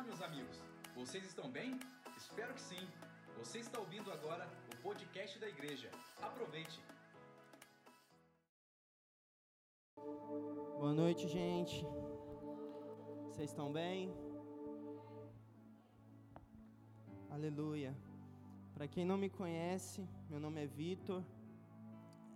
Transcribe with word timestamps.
Olá, 0.00 0.08
meus 0.08 0.22
amigos. 0.22 0.58
Vocês 0.96 1.24
estão 1.26 1.50
bem? 1.50 1.78
Espero 2.16 2.54
que 2.54 2.62
sim. 2.62 2.88
Você 3.36 3.58
está 3.58 3.78
ouvindo 3.78 4.10
agora 4.10 4.48
o 4.72 4.76
podcast 4.82 5.38
da 5.38 5.46
igreja. 5.46 5.90
Aproveite. 6.22 6.82
Boa 10.78 10.94
noite, 10.94 11.28
gente. 11.28 11.84
Vocês 13.26 13.50
estão 13.50 13.70
bem? 13.70 14.10
Aleluia. 17.28 17.94
Para 18.72 18.88
quem 18.88 19.04
não 19.04 19.18
me 19.18 19.28
conhece, 19.28 20.08
meu 20.30 20.40
nome 20.40 20.64
é 20.64 20.66
Vitor. 20.66 21.22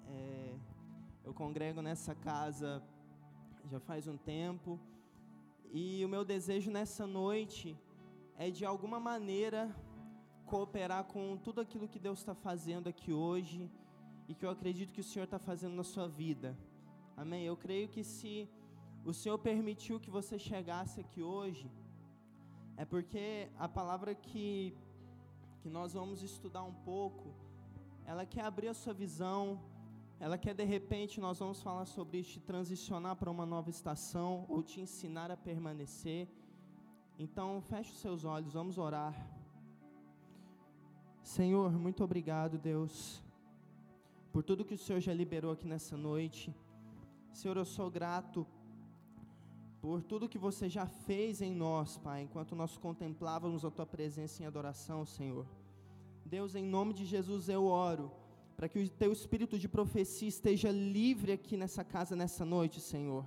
É, 0.07 0.55
eu 1.25 1.33
congrego 1.33 1.81
nessa 1.81 2.15
casa 2.15 2.83
já 3.71 3.81
faz 3.81 4.07
um 4.07 4.19
tempo. 4.19 4.79
E 5.77 6.05
o 6.05 6.09
meu 6.09 6.25
desejo 6.25 6.71
nessa 6.71 7.05
noite 7.05 7.77
é 8.39 8.49
de 8.49 8.65
alguma 8.65 9.01
maneira 9.01 9.61
cooperar 10.47 11.03
com 11.13 11.37
tudo 11.37 11.61
aquilo 11.61 11.89
que 11.89 11.99
Deus 11.99 12.21
está 12.21 12.33
fazendo 12.33 12.87
aqui 12.89 13.13
hoje 13.13 13.69
e 14.29 14.37
que 14.37 14.47
eu 14.47 14.51
acredito 14.51 14.93
que 14.93 15.01
o 15.01 15.09
Senhor 15.11 15.25
está 15.25 15.41
fazendo 15.49 15.75
na 15.75 15.83
sua 15.83 16.07
vida. 16.07 16.57
Amém? 17.17 17.45
Eu 17.45 17.57
creio 17.57 17.89
que 17.89 18.05
se 18.05 18.49
o 19.05 19.13
Senhor 19.13 19.37
permitiu 19.37 19.99
que 19.99 20.13
você 20.19 20.39
chegasse 20.39 21.01
aqui 21.01 21.25
hoje, 21.25 21.69
é 22.77 22.85
porque 22.85 23.49
a 23.59 23.69
palavra 23.69 24.15
que, 24.15 24.77
que 25.61 25.69
nós 25.69 25.95
vamos 25.95 26.23
estudar 26.23 26.63
um 26.63 26.77
pouco, 26.93 27.35
ela 28.07 28.25
quer 28.25 28.45
abrir 28.45 28.69
a 28.69 28.75
sua 28.75 28.95
visão, 28.95 29.61
ela 30.25 30.39
quer 30.39 30.55
de 30.55 30.65
repente, 30.65 31.21
nós 31.21 31.39
vamos 31.39 31.61
falar 31.61 31.85
sobre 31.85 32.23
te 32.23 32.41
transicionar 32.41 33.15
para 33.15 33.31
uma 33.31 33.45
nova 33.45 33.69
estação 33.69 34.47
ou 34.49 34.63
te 34.63 34.81
ensinar 34.81 35.31
a 35.31 35.37
permanecer. 35.37 36.27
Então, 37.19 37.61
feche 37.61 37.93
os 37.93 37.99
seus 37.99 38.25
olhos, 38.25 38.55
vamos 38.55 38.79
orar. 38.79 39.15
Senhor, 41.23 41.71
muito 41.73 42.03
obrigado, 42.03 42.57
Deus, 42.57 43.23
por 44.33 44.43
tudo 44.43 44.65
que 44.65 44.73
o 44.73 44.79
Senhor 44.79 44.99
já 44.99 45.13
liberou 45.13 45.53
aqui 45.53 45.69
nessa 45.69 45.95
noite. 45.95 46.57
Senhor, 47.31 47.59
eu 47.59 47.67
sou 47.67 47.91
grato 47.91 48.47
por 49.83 50.03
tudo 50.03 50.27
que 50.27 50.39
você 50.39 50.71
já 50.71 50.87
fez 50.87 51.43
em 51.43 51.55
nós, 51.55 51.99
Pai, 51.99 52.23
enquanto 52.23 52.57
nós 52.57 52.79
contemplávamos 52.79 53.63
a 53.63 53.71
tua 53.71 53.85
presença 53.85 54.43
em 54.43 54.47
adoração, 54.47 55.05
Senhor. 55.05 55.47
Deus, 56.25 56.55
em 56.55 56.65
nome 56.65 56.95
de 56.95 57.05
Jesus 57.05 57.51
eu 57.51 57.67
oro 57.67 58.24
para 58.57 58.69
que 58.69 58.79
o 58.79 58.89
teu 58.89 59.13
espírito 59.13 59.59
de 59.59 59.69
profecia 59.69 60.29
esteja 60.29 60.71
livre 60.71 61.33
aqui 61.33 61.57
nessa 61.57 61.83
casa 61.83 62.15
nessa 62.15 62.45
noite, 62.45 62.81
Senhor. 62.81 63.25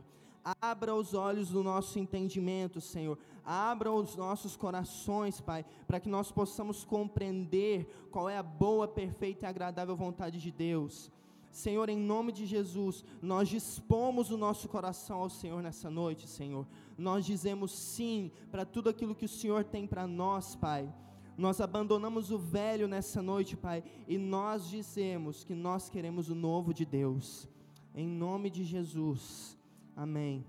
Abra 0.61 0.95
os 0.95 1.13
olhos 1.13 1.49
do 1.49 1.61
nosso 1.61 1.99
entendimento, 1.99 2.79
Senhor. 2.79 3.17
Abra 3.43 3.91
os 3.91 4.15
nossos 4.15 4.55
corações, 4.55 5.41
Pai, 5.41 5.65
para 5.85 5.99
que 5.99 6.07
nós 6.07 6.31
possamos 6.31 6.85
compreender 6.85 7.85
qual 8.11 8.29
é 8.29 8.37
a 8.37 8.43
boa, 8.43 8.87
perfeita 8.87 9.45
e 9.45 9.49
agradável 9.49 9.95
vontade 9.95 10.39
de 10.39 10.51
Deus. 10.51 11.11
Senhor, 11.51 11.89
em 11.89 11.97
nome 11.97 12.31
de 12.31 12.45
Jesus, 12.45 13.03
nós 13.21 13.49
dispomos 13.49 14.31
o 14.31 14.37
nosso 14.37 14.69
coração 14.69 15.19
ao 15.19 15.29
Senhor 15.29 15.61
nessa 15.61 15.89
noite, 15.89 16.27
Senhor. 16.27 16.67
Nós 16.97 17.25
dizemos 17.25 17.71
sim 17.71 18.31
para 18.51 18.63
tudo 18.63 18.89
aquilo 18.89 19.15
que 19.15 19.25
o 19.25 19.29
Senhor 19.29 19.63
tem 19.63 19.85
para 19.87 20.07
nós, 20.07 20.55
Pai. 20.55 20.93
Nós 21.37 21.61
abandonamos 21.61 22.31
o 22.31 22.39
velho 22.39 22.87
nessa 22.87 23.21
noite, 23.21 23.55
Pai, 23.55 23.83
e 24.07 24.17
nós 24.17 24.67
dizemos 24.67 25.43
que 25.43 25.53
nós 25.53 25.87
queremos 25.87 26.31
o 26.31 26.35
novo 26.35 26.73
de 26.73 26.83
Deus. 26.83 27.47
Em 27.93 28.07
nome 28.07 28.49
de 28.49 28.63
Jesus. 28.63 29.55
Amém. 29.95 30.43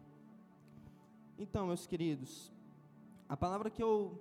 Então, 1.39 1.67
meus 1.67 1.87
queridos, 1.87 2.51
a 3.29 3.37
palavra 3.37 3.69
que 3.69 3.83
eu 3.83 4.19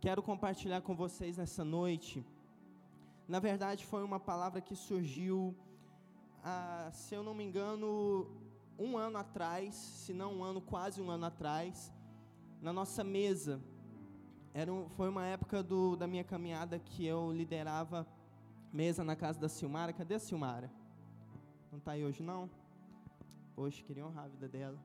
quero 0.00 0.22
compartilhar 0.22 0.82
com 0.82 0.94
vocês 0.94 1.38
nessa 1.38 1.64
noite, 1.64 2.22
na 3.26 3.38
verdade 3.38 3.86
foi 3.86 4.04
uma 4.04 4.20
palavra 4.20 4.60
que 4.60 4.76
surgiu, 4.76 5.56
ah, 6.44 6.90
se 6.92 7.14
eu 7.14 7.22
não 7.22 7.32
me 7.32 7.42
engano, 7.42 8.30
um 8.78 8.98
ano 8.98 9.16
atrás, 9.16 9.74
se 9.74 10.12
não 10.12 10.34
um 10.34 10.44
ano, 10.44 10.60
quase 10.60 11.00
um 11.00 11.10
ano 11.10 11.24
atrás, 11.24 11.90
na 12.60 12.70
nossa 12.70 13.02
mesa 13.02 13.62
era 14.54 14.70
um, 14.70 14.88
foi 14.90 15.08
uma 15.08 15.24
época 15.24 15.62
do, 15.62 15.96
da 15.96 16.06
minha 16.06 16.22
caminhada 16.22 16.78
que 16.78 17.06
eu 17.06 17.32
liderava 17.32 18.06
mesa 18.70 19.02
na 19.02 19.16
casa 19.16 19.40
da 19.40 19.48
Silmara. 19.48 19.92
Cadê 19.94 20.14
a 20.14 20.18
Silmara? 20.18 20.70
Não 21.70 21.78
está 21.78 21.92
aí 21.92 22.04
hoje 22.04 22.22
não? 22.22 22.50
Poxa, 23.56 23.82
queria 23.82 24.06
honrar 24.06 24.26
a 24.26 24.28
vida 24.28 24.46
dela. 24.48 24.78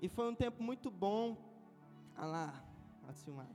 E 0.00 0.08
foi 0.08 0.30
um 0.30 0.34
tempo 0.34 0.62
muito 0.62 0.90
bom. 0.90 1.36
Ah 2.16 2.24
lá, 2.24 2.64
a 3.06 3.12
Silmara. 3.12 3.54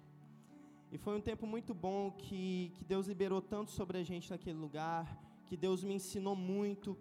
E 0.92 0.98
foi 0.98 1.18
um 1.18 1.22
tempo 1.22 1.48
muito 1.48 1.74
bom 1.74 2.12
que, 2.12 2.72
que 2.76 2.84
Deus 2.84 3.08
liberou 3.08 3.42
tanto 3.42 3.72
sobre 3.72 3.98
a 3.98 4.04
gente 4.04 4.30
naquele 4.30 4.60
lugar, 4.60 5.18
que 5.48 5.58
Deus 5.58 5.84
me 5.84 5.96
ensinou 5.96 6.36
muito 6.36 6.96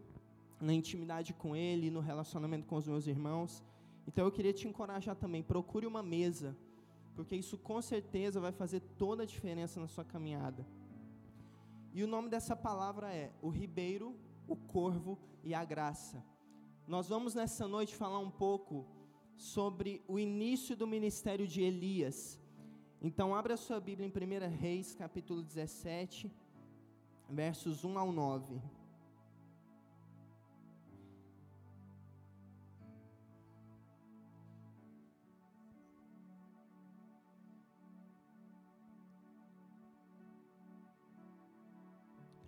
na 0.58 0.72
intimidade 0.72 1.34
com 1.34 1.54
Ele, 1.54 1.90
no 1.90 2.00
relacionamento 2.00 2.66
com 2.66 2.76
os 2.76 2.86
meus 2.86 3.06
irmãos. 3.06 3.62
Então 4.06 4.24
eu 4.24 4.32
queria 4.32 4.52
te 4.52 4.66
encorajar 4.66 5.14
também, 5.14 5.42
procure 5.42 5.86
uma 5.86 6.02
mesa 6.02 6.56
porque 7.14 7.36
isso 7.36 7.56
com 7.58 7.80
certeza 7.82 8.40
vai 8.40 8.52
fazer 8.52 8.80
toda 8.96 9.22
a 9.22 9.26
diferença 9.26 9.80
na 9.80 9.88
sua 9.88 10.04
caminhada. 10.04 10.66
E 11.92 12.02
o 12.04 12.06
nome 12.06 12.28
dessa 12.28 12.54
palavra 12.54 13.12
é 13.12 13.32
o 13.42 13.48
ribeiro, 13.48 14.16
o 14.46 14.56
corvo 14.56 15.18
e 15.42 15.54
a 15.54 15.64
graça. 15.64 16.24
Nós 16.86 17.08
vamos 17.08 17.34
nessa 17.34 17.66
noite 17.66 17.94
falar 17.94 18.18
um 18.18 18.30
pouco 18.30 18.86
sobre 19.36 20.02
o 20.06 20.18
início 20.18 20.76
do 20.76 20.86
ministério 20.86 21.46
de 21.46 21.62
Elias. 21.62 22.38
Então, 23.00 23.34
abra 23.34 23.56
sua 23.56 23.80
Bíblia 23.80 24.06
em 24.06 24.10
1 24.10 24.56
Reis, 24.56 24.94
capítulo 24.94 25.42
17, 25.42 26.30
versos 27.28 27.84
1 27.84 27.98
ao 27.98 28.12
9. 28.12 28.60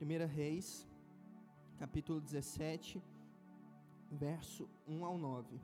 1 0.02 0.26
Reis, 0.26 0.84
capítulo 1.78 2.20
17, 2.20 3.00
verso 4.10 4.68
1 4.88 5.04
ao 5.04 5.16
9. 5.16 5.60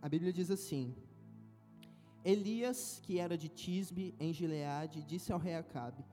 A 0.00 0.08
Bíblia 0.08 0.32
diz 0.32 0.48
assim: 0.48 0.94
Elias, 2.24 3.00
que 3.02 3.18
era 3.18 3.36
de 3.36 3.48
Tisbe, 3.48 4.14
em 4.20 4.32
Gileade, 4.32 5.02
disse 5.02 5.32
ao 5.32 5.40
rei 5.40 5.56
Acabe: 5.56 6.04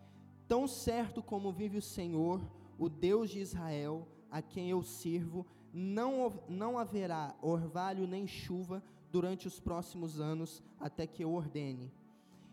Tão 0.47 0.67
certo 0.67 1.21
como 1.21 1.53
vive 1.53 1.77
o 1.77 1.81
Senhor, 1.81 2.41
o 2.79 2.89
Deus 2.89 3.29
de 3.29 3.39
Israel, 3.39 4.07
a 4.31 4.41
quem 4.41 4.71
eu 4.71 4.81
sirvo, 4.81 5.45
não, 5.71 6.43
não 6.49 6.79
haverá 6.79 7.35
orvalho 7.43 8.07
nem 8.07 8.25
chuva 8.25 8.83
durante 9.11 9.45
os 9.45 9.59
próximos 9.59 10.19
anos, 10.19 10.63
até 10.79 11.05
que 11.05 11.23
eu 11.23 11.31
ordene. 11.31 11.93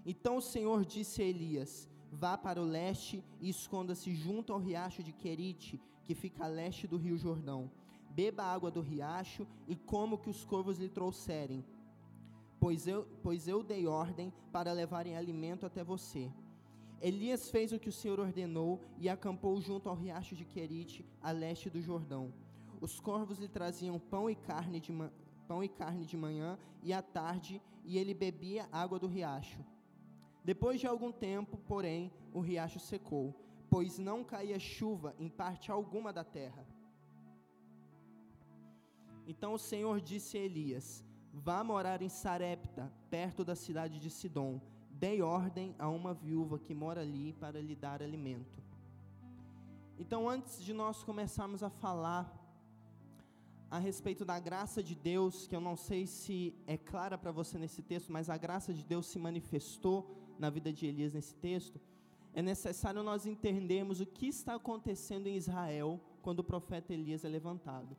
Então 0.04 0.36
o 0.36 0.42
Senhor 0.42 0.84
disse 0.84 1.22
a 1.22 1.24
Elias: 1.24 1.88
vá 2.14 2.38
para 2.38 2.62
o 2.62 2.64
leste 2.64 3.22
e 3.40 3.48
esconda-se 3.48 4.14
junto 4.14 4.52
ao 4.52 4.58
riacho 4.58 5.02
de 5.02 5.12
Querite, 5.12 5.80
que 6.04 6.14
fica 6.14 6.44
a 6.44 6.48
leste 6.48 6.86
do 6.86 6.96
rio 6.96 7.18
Jordão. 7.18 7.70
Beba 8.10 8.44
a 8.44 8.52
água 8.52 8.70
do 8.70 8.80
riacho 8.80 9.46
e 9.66 9.74
coma 9.74 10.14
o 10.14 10.18
que 10.18 10.30
os 10.30 10.44
corvos 10.44 10.78
lhe 10.78 10.88
trouxerem, 10.88 11.64
pois 12.60 12.86
eu, 12.86 13.06
pois 13.22 13.48
eu 13.48 13.62
dei 13.62 13.86
ordem 13.86 14.32
para 14.52 14.72
levarem 14.72 15.16
alimento 15.16 15.66
até 15.66 15.82
você. 15.82 16.30
Elias 17.00 17.50
fez 17.50 17.72
o 17.72 17.78
que 17.78 17.88
o 17.88 17.92
Senhor 17.92 18.20
ordenou 18.20 18.80
e 18.98 19.08
acampou 19.08 19.60
junto 19.60 19.88
ao 19.88 19.96
riacho 19.96 20.36
de 20.36 20.44
Querite, 20.44 21.04
a 21.20 21.32
leste 21.32 21.68
do 21.68 21.82
Jordão. 21.82 22.32
Os 22.80 23.00
corvos 23.00 23.38
lhe 23.38 23.48
traziam 23.48 23.98
pão 23.98 24.30
e 24.30 24.34
carne 24.36 24.78
de, 24.78 24.92
pão 25.48 25.62
e 25.62 25.68
carne 25.68 26.04
de 26.04 26.16
manhã 26.16 26.56
e 26.82 26.92
à 26.92 27.02
tarde, 27.02 27.60
e 27.84 27.98
ele 27.98 28.14
bebia 28.14 28.68
água 28.72 28.98
do 28.98 29.06
riacho. 29.06 29.58
Depois 30.44 30.78
de 30.78 30.86
algum 30.86 31.10
tempo, 31.10 31.56
porém, 31.66 32.12
o 32.32 32.40
riacho 32.40 32.78
secou, 32.78 33.34
pois 33.70 33.98
não 33.98 34.22
caía 34.22 34.58
chuva 34.58 35.14
em 35.18 35.28
parte 35.28 35.70
alguma 35.70 36.12
da 36.12 36.22
terra. 36.22 36.66
Então 39.26 39.54
o 39.54 39.58
Senhor 39.58 40.00
disse 40.00 40.36
a 40.36 40.40
Elias: 40.40 41.02
Vá 41.32 41.64
morar 41.64 42.02
em 42.02 42.08
Sarepta, 42.08 42.92
perto 43.08 43.44
da 43.44 43.56
cidade 43.56 43.98
de 43.98 44.10
Sidom. 44.10 44.60
Dei 44.90 45.22
ordem 45.22 45.74
a 45.78 45.88
uma 45.88 46.12
viúva 46.14 46.58
que 46.58 46.74
mora 46.74 47.00
ali 47.00 47.32
para 47.32 47.60
lhe 47.60 47.74
dar 47.74 48.02
alimento. 48.02 48.62
Então, 49.98 50.28
antes 50.28 50.62
de 50.62 50.72
nós 50.72 51.02
começarmos 51.02 51.62
a 51.62 51.70
falar 51.70 52.32
a 53.70 53.78
respeito 53.78 54.24
da 54.24 54.38
graça 54.38 54.82
de 54.82 54.94
Deus, 54.94 55.46
que 55.48 55.56
eu 55.56 55.60
não 55.60 55.76
sei 55.76 56.06
se 56.06 56.54
é 56.66 56.76
clara 56.76 57.16
para 57.18 57.32
você 57.32 57.58
nesse 57.58 57.82
texto, 57.82 58.12
mas 58.12 58.30
a 58.30 58.36
graça 58.36 58.72
de 58.72 58.84
Deus 58.84 59.06
se 59.06 59.18
manifestou 59.18 60.23
na 60.38 60.50
vida 60.50 60.72
de 60.72 60.86
Elias 60.86 61.12
nesse 61.12 61.34
texto, 61.34 61.80
é 62.34 62.42
necessário 62.42 63.02
nós 63.02 63.26
entendermos 63.26 64.00
o 64.00 64.06
que 64.06 64.26
está 64.26 64.54
acontecendo 64.56 65.26
em 65.28 65.36
Israel 65.36 66.00
quando 66.20 66.40
o 66.40 66.44
profeta 66.44 66.92
Elias 66.92 67.24
é 67.24 67.28
levantado. 67.28 67.96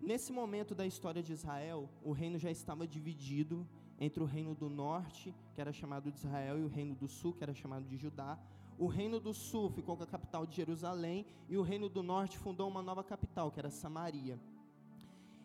Nesse 0.00 0.32
momento 0.32 0.74
da 0.74 0.86
história 0.86 1.22
de 1.22 1.32
Israel, 1.32 1.88
o 2.02 2.12
reino 2.12 2.38
já 2.38 2.50
estava 2.50 2.86
dividido 2.86 3.66
entre 3.98 4.22
o 4.22 4.26
reino 4.26 4.54
do 4.54 4.70
norte, 4.70 5.34
que 5.54 5.60
era 5.60 5.72
chamado 5.72 6.10
de 6.10 6.18
Israel, 6.18 6.58
e 6.58 6.64
o 6.64 6.68
reino 6.68 6.94
do 6.94 7.06
sul, 7.06 7.34
que 7.34 7.42
era 7.42 7.52
chamado 7.52 7.84
de 7.84 7.98
Judá. 7.98 8.38
O 8.78 8.86
reino 8.86 9.20
do 9.20 9.34
sul 9.34 9.68
ficou 9.68 9.94
com 9.96 10.04
a 10.04 10.06
capital 10.06 10.46
de 10.46 10.56
Jerusalém, 10.56 11.26
e 11.50 11.58
o 11.58 11.62
reino 11.62 11.86
do 11.88 12.02
norte 12.02 12.38
fundou 12.38 12.66
uma 12.68 12.80
nova 12.80 13.04
capital, 13.04 13.50
que 13.50 13.60
era 13.60 13.70
Samaria. 13.70 14.40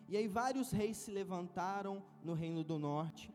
E 0.08 0.16
aí 0.16 0.26
vários 0.26 0.70
reis 0.70 0.96
se 0.96 1.10
levantaram 1.10 2.02
no 2.24 2.32
reino 2.32 2.64
do 2.64 2.78
norte, 2.78 3.30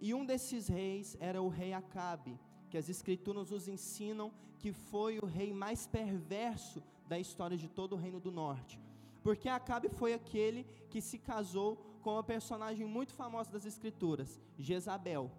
e 0.00 0.14
um 0.14 0.24
desses 0.24 0.68
reis 0.68 1.16
era 1.20 1.42
o 1.42 1.48
rei 1.48 1.72
Acabe, 1.72 2.38
que 2.70 2.78
as 2.78 2.88
escrituras 2.88 3.50
nos 3.50 3.68
ensinam 3.68 4.32
que 4.58 4.72
foi 4.72 5.18
o 5.18 5.26
rei 5.26 5.52
mais 5.52 5.86
perverso 5.86 6.82
da 7.06 7.18
história 7.18 7.56
de 7.56 7.68
todo 7.68 7.94
o 7.94 7.96
reino 7.96 8.20
do 8.20 8.30
norte. 8.30 8.80
Porque 9.22 9.48
Acabe 9.48 9.88
foi 9.88 10.14
aquele 10.14 10.64
que 10.88 11.00
se 11.00 11.18
casou 11.18 11.76
com 12.02 12.12
uma 12.12 12.22
personagem 12.22 12.86
muito 12.86 13.12
famosa 13.14 13.50
das 13.50 13.66
escrituras, 13.66 14.40
Jezabel. 14.58 15.30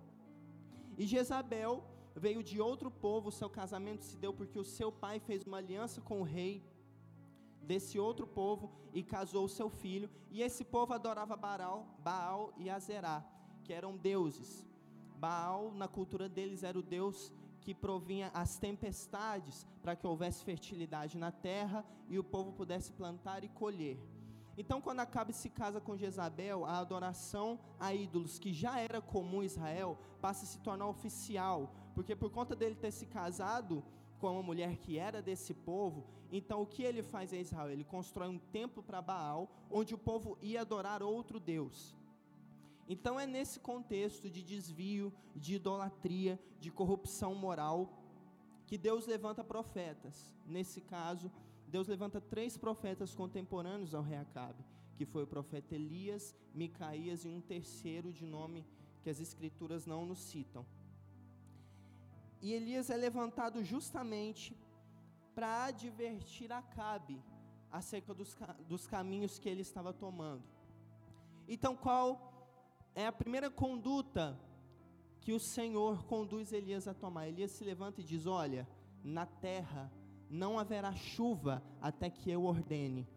E 0.97 1.05
Jezabel 1.05 1.83
veio 2.15 2.43
de 2.43 2.59
outro 2.61 2.91
povo, 2.91 3.31
seu 3.31 3.49
casamento 3.49 4.03
se 4.03 4.17
deu 4.17 4.33
porque 4.33 4.59
o 4.59 4.63
seu 4.63 4.91
pai 4.91 5.19
fez 5.19 5.43
uma 5.43 5.57
aliança 5.57 6.01
com 6.01 6.19
o 6.21 6.23
rei 6.23 6.63
desse 7.61 7.97
outro 7.97 8.27
povo 8.27 8.71
e 8.93 9.01
casou 9.01 9.47
seu 9.47 9.69
filho, 9.69 10.09
e 10.29 10.41
esse 10.41 10.63
povo 10.63 10.93
adorava 10.93 11.37
Baal, 11.37 11.87
Baal 11.99 12.53
e 12.57 12.69
Azerá, 12.69 13.23
que 13.61 13.73
eram 13.73 13.97
deuses. 13.97 14.67
Baal, 15.17 15.71
na 15.73 15.87
cultura 15.87 16.27
deles, 16.27 16.63
era 16.63 16.77
o 16.77 16.81
deus 16.81 17.31
que 17.61 17.73
provinha 17.75 18.31
as 18.33 18.57
tempestades 18.57 19.67
para 19.81 19.95
que 19.95 20.05
houvesse 20.05 20.43
fertilidade 20.43 21.17
na 21.17 21.31
terra 21.31 21.85
e 22.09 22.17
o 22.17 22.23
povo 22.23 22.51
pudesse 22.51 22.91
plantar 22.91 23.43
e 23.43 23.49
colher. 23.49 23.99
Então, 24.57 24.81
quando 24.81 24.99
Acabe 24.99 25.31
se 25.31 25.49
casa 25.49 25.79
com 25.79 25.95
Jezabel, 25.95 26.65
a 26.65 26.77
adoração 26.79 27.59
a 27.79 27.93
ídolos, 27.93 28.37
que 28.37 28.51
já 28.51 28.79
era 28.79 28.99
comum 28.99 29.41
em 29.41 29.45
Israel, 29.45 29.97
passa 30.19 30.43
a 30.43 30.47
se 30.47 30.59
tornar 30.59 30.87
oficial, 30.87 31.73
porque 31.95 32.15
por 32.15 32.29
conta 32.29 32.55
dele 32.55 32.75
ter 32.75 32.91
se 32.91 33.05
casado 33.05 33.83
com 34.19 34.33
uma 34.33 34.43
mulher 34.43 34.77
que 34.77 34.97
era 34.97 35.21
desse 35.21 35.53
povo, 35.53 36.05
então 36.31 36.61
o 36.61 36.65
que 36.65 36.83
ele 36.83 37.01
faz 37.01 37.33
em 37.33 37.41
Israel? 37.41 37.69
Ele 37.69 37.83
constrói 37.83 38.27
um 38.27 38.37
templo 38.37 38.83
para 38.83 39.01
Baal, 39.01 39.49
onde 39.69 39.95
o 39.95 39.97
povo 39.97 40.37
ia 40.41 40.61
adorar 40.61 41.01
outro 41.01 41.39
Deus. 41.39 41.95
Então 42.93 43.17
é 43.17 43.25
nesse 43.25 43.57
contexto 43.57 44.29
de 44.29 44.43
desvio, 44.43 45.13
de 45.33 45.55
idolatria, 45.55 46.37
de 46.59 46.69
corrupção 46.69 47.33
moral, 47.33 47.79
que 48.67 48.77
Deus 48.77 49.07
levanta 49.07 49.45
profetas. 49.45 50.37
Nesse 50.45 50.81
caso, 50.81 51.31
Deus 51.69 51.87
levanta 51.87 52.19
três 52.19 52.57
profetas 52.57 53.15
contemporâneos 53.15 53.95
ao 53.95 54.03
rei 54.03 54.17
Acabe, 54.17 54.65
que 54.97 55.05
foi 55.05 55.23
o 55.23 55.27
profeta 55.35 55.73
Elias, 55.73 56.35
Micaías 56.53 57.23
e 57.23 57.29
um 57.29 57.39
terceiro 57.39 58.11
de 58.11 58.25
nome 58.25 58.65
que 59.01 59.09
as 59.09 59.21
escrituras 59.21 59.85
não 59.85 60.05
nos 60.05 60.19
citam. 60.19 60.65
E 62.41 62.51
Elias 62.51 62.89
é 62.89 62.97
levantado 62.97 63.63
justamente 63.63 64.53
para 65.33 65.63
advertir 65.67 66.51
Acabe 66.51 67.23
acerca 67.71 68.13
dos, 68.13 68.35
dos 68.67 68.85
caminhos 68.85 69.39
que 69.39 69.47
ele 69.47 69.61
estava 69.61 69.93
tomando. 69.93 70.43
Então, 71.47 71.73
qual 71.73 72.30
é 72.95 73.07
a 73.07 73.11
primeira 73.11 73.49
conduta 73.49 74.39
que 75.21 75.33
o 75.33 75.39
Senhor 75.39 76.03
conduz 76.05 76.51
Elias 76.51 76.87
a 76.87 76.93
tomar. 76.93 77.27
Elias 77.27 77.51
se 77.51 77.63
levanta 77.63 78.01
e 78.01 78.03
diz: 78.03 78.25
Olha, 78.25 78.67
na 79.03 79.25
terra 79.25 79.91
não 80.29 80.57
haverá 80.57 80.93
chuva 80.93 81.63
até 81.81 82.09
que 82.09 82.29
eu 82.29 82.43
ordene. 82.43 83.07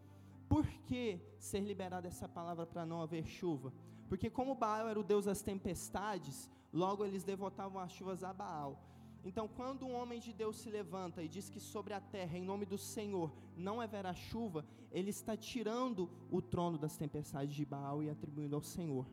Por 0.47 0.65
que 0.87 1.19
ser 1.39 1.61
liberada 1.61 2.07
essa 2.07 2.27
palavra 2.27 2.65
para 2.65 2.85
não 2.85 3.01
haver 3.01 3.25
chuva? 3.25 3.73
Porque, 4.07 4.29
como 4.29 4.53
Baal 4.53 4.87
era 4.87 4.99
o 4.99 5.03
deus 5.03 5.25
das 5.25 5.41
tempestades, 5.41 6.49
logo 6.71 7.03
eles 7.03 7.23
devotavam 7.23 7.81
as 7.81 7.91
chuvas 7.91 8.23
a 8.23 8.31
Baal. 8.31 8.79
Então, 9.23 9.47
quando 9.47 9.87
um 9.87 9.95
homem 9.95 10.19
de 10.19 10.31
Deus 10.31 10.57
se 10.57 10.69
levanta 10.69 11.23
e 11.23 11.27
diz 11.27 11.49
que 11.49 11.59
sobre 11.59 11.95
a 11.95 11.99
terra, 11.99 12.37
em 12.37 12.43
nome 12.43 12.63
do 12.63 12.77
Senhor, 12.77 13.33
não 13.57 13.81
haverá 13.81 14.13
chuva, 14.13 14.63
ele 14.91 15.09
está 15.09 15.35
tirando 15.35 16.07
o 16.29 16.43
trono 16.43 16.77
das 16.77 16.95
tempestades 16.95 17.55
de 17.55 17.65
Baal 17.65 18.03
e 18.03 18.09
atribuindo 18.09 18.55
ao 18.55 18.61
Senhor. 18.61 19.07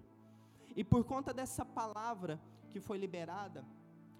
E 0.75 0.83
por 0.83 1.05
conta 1.05 1.33
dessa 1.35 1.65
palavra 1.65 2.41
que 2.71 2.81
foi 2.81 2.99
liberada, 2.99 3.65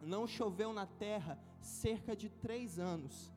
não 0.01 0.27
choveu 0.27 0.73
na 0.73 0.87
terra 0.87 1.39
cerca 1.61 2.15
de 2.15 2.29
três 2.29 2.79
anos. 2.79 3.33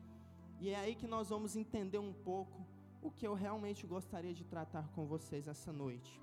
E 0.60 0.70
é 0.70 0.76
aí 0.76 0.94
que 0.94 1.06
nós 1.06 1.28
vamos 1.28 1.56
entender 1.56 1.98
um 1.98 2.12
pouco 2.12 2.66
o 3.02 3.10
que 3.10 3.26
eu 3.26 3.34
realmente 3.34 3.86
gostaria 3.86 4.34
de 4.34 4.44
tratar 4.44 4.88
com 4.94 5.06
vocês 5.06 5.46
essa 5.46 5.72
noite. 5.72 6.20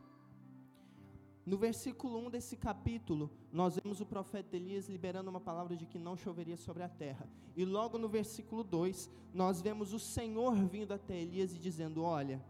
No 1.46 1.58
versículo 1.58 2.18
1 2.20 2.30
desse 2.30 2.56
capítulo, 2.56 3.30
nós 3.52 3.78
vemos 3.78 4.00
o 4.00 4.06
profeta 4.06 4.56
Elias 4.56 4.88
liberando 4.88 5.30
uma 5.30 5.42
palavra 5.42 5.76
de 5.76 5.86
que 5.86 6.00
não 6.00 6.16
choveria 6.16 6.56
sobre 6.56 6.84
a 6.84 6.90
terra. 6.90 7.28
E 7.56 7.66
logo 7.66 7.98
no 7.98 8.08
versículo 8.08 8.64
2, 8.64 9.10
nós 9.34 9.62
vemos 9.62 9.94
o 9.94 10.00
Senhor 10.00 10.56
vindo 10.56 10.94
até 10.94 11.16
Elias 11.18 11.54
e 11.54 11.60
dizendo: 11.60 12.02
Olha, 12.02 12.42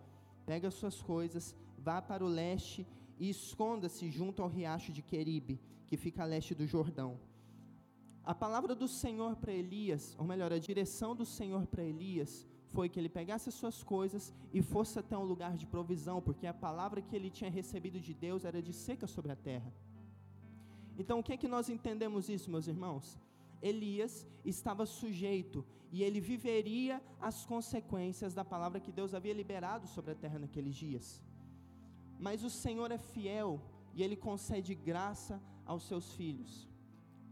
pega 0.45 0.69
suas 0.69 1.01
coisas, 1.01 1.55
vá 1.77 2.01
para 2.01 2.23
o 2.23 2.27
leste 2.27 2.85
e 3.19 3.29
esconda-se 3.29 4.09
junto 4.09 4.41
ao 4.41 4.49
riacho 4.49 4.91
de 4.91 5.01
Queribe, 5.01 5.59
que 5.87 5.97
fica 5.97 6.23
a 6.23 6.25
leste 6.25 6.53
do 6.55 6.65
Jordão. 6.65 7.19
A 8.23 8.33
palavra 8.33 8.73
do 8.73 8.87
Senhor 8.87 9.35
para 9.35 9.51
Elias, 9.51 10.15
ou 10.17 10.25
melhor, 10.25 10.51
a 10.53 10.57
direção 10.57 11.15
do 11.15 11.25
Senhor 11.25 11.67
para 11.67 11.83
Elias, 11.83 12.47
foi 12.69 12.89
que 12.89 12.99
ele 12.99 13.09
pegasse 13.09 13.49
as 13.49 13.55
suas 13.55 13.83
coisas 13.83 14.33
e 14.53 14.61
fosse 14.61 14.97
até 14.97 15.17
um 15.17 15.23
lugar 15.23 15.55
de 15.55 15.65
provisão, 15.65 16.21
porque 16.21 16.47
a 16.47 16.53
palavra 16.53 17.01
que 17.01 17.15
ele 17.15 17.29
tinha 17.29 17.49
recebido 17.49 17.99
de 17.99 18.13
Deus 18.13 18.45
era 18.45 18.61
de 18.61 18.73
seca 18.73 19.07
sobre 19.07 19.31
a 19.31 19.35
terra. 19.35 19.71
Então, 20.97 21.19
o 21.19 21.23
que 21.23 21.33
é 21.33 21.37
que 21.37 21.47
nós 21.47 21.69
entendemos 21.69 22.29
isso, 22.29 22.49
meus 22.49 22.67
irmãos? 22.67 23.19
Elias 23.61 24.25
estava 24.43 24.85
sujeito 24.85 25.65
e 25.91 26.03
ele 26.03 26.19
viveria 26.19 27.01
as 27.21 27.45
consequências 27.45 28.33
da 28.33 28.43
palavra 28.43 28.79
que 28.79 28.91
Deus 28.91 29.13
havia 29.13 29.33
liberado 29.33 29.87
sobre 29.87 30.11
a 30.11 30.15
terra 30.15 30.39
naqueles 30.39 30.75
dias. 30.75 31.21
Mas 32.19 32.43
o 32.43 32.49
Senhor 32.49 32.91
é 32.91 32.97
fiel 32.97 33.61
e 33.93 34.03
ele 34.03 34.15
concede 34.15 34.73
graça 34.73 35.41
aos 35.65 35.83
seus 35.83 36.13
filhos. 36.13 36.67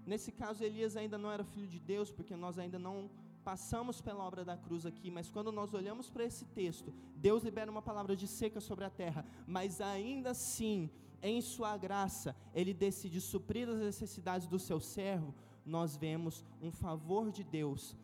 Nesse 0.05 0.31
caso, 0.31 0.63
Elias 0.63 0.95
ainda 0.97 1.17
não 1.17 1.31
era 1.31 1.43
filho 1.43 1.67
de 1.67 1.79
Deus, 1.79 2.11
porque 2.11 2.35
nós 2.35 2.57
ainda 2.57 2.79
não 2.79 3.09
passamos 3.43 4.01
pela 4.01 4.23
obra 4.23 4.43
da 4.45 4.55
cruz 4.55 4.85
aqui, 4.85 5.09
mas 5.09 5.29
quando 5.29 5.51
nós 5.51 5.73
olhamos 5.73 6.09
para 6.09 6.23
esse 6.23 6.45
texto, 6.45 6.93
Deus 7.15 7.43
libera 7.43 7.71
uma 7.71 7.81
palavra 7.81 8.15
de 8.15 8.27
seca 8.27 8.59
sobre 8.59 8.85
a 8.85 8.89
terra, 8.89 9.25
mas 9.47 9.81
ainda 9.81 10.31
assim, 10.31 10.89
em 11.21 11.41
Sua 11.41 11.75
graça, 11.77 12.35
Ele 12.53 12.73
decide 12.73 13.19
suprir 13.19 13.67
as 13.69 13.79
necessidades 13.79 14.47
do 14.47 14.59
seu 14.59 14.79
servo. 14.79 15.33
Nós 15.65 15.95
vemos 15.95 16.43
um 16.61 16.71
favor 16.71 17.31
de 17.31 17.43
Deus 17.43 17.95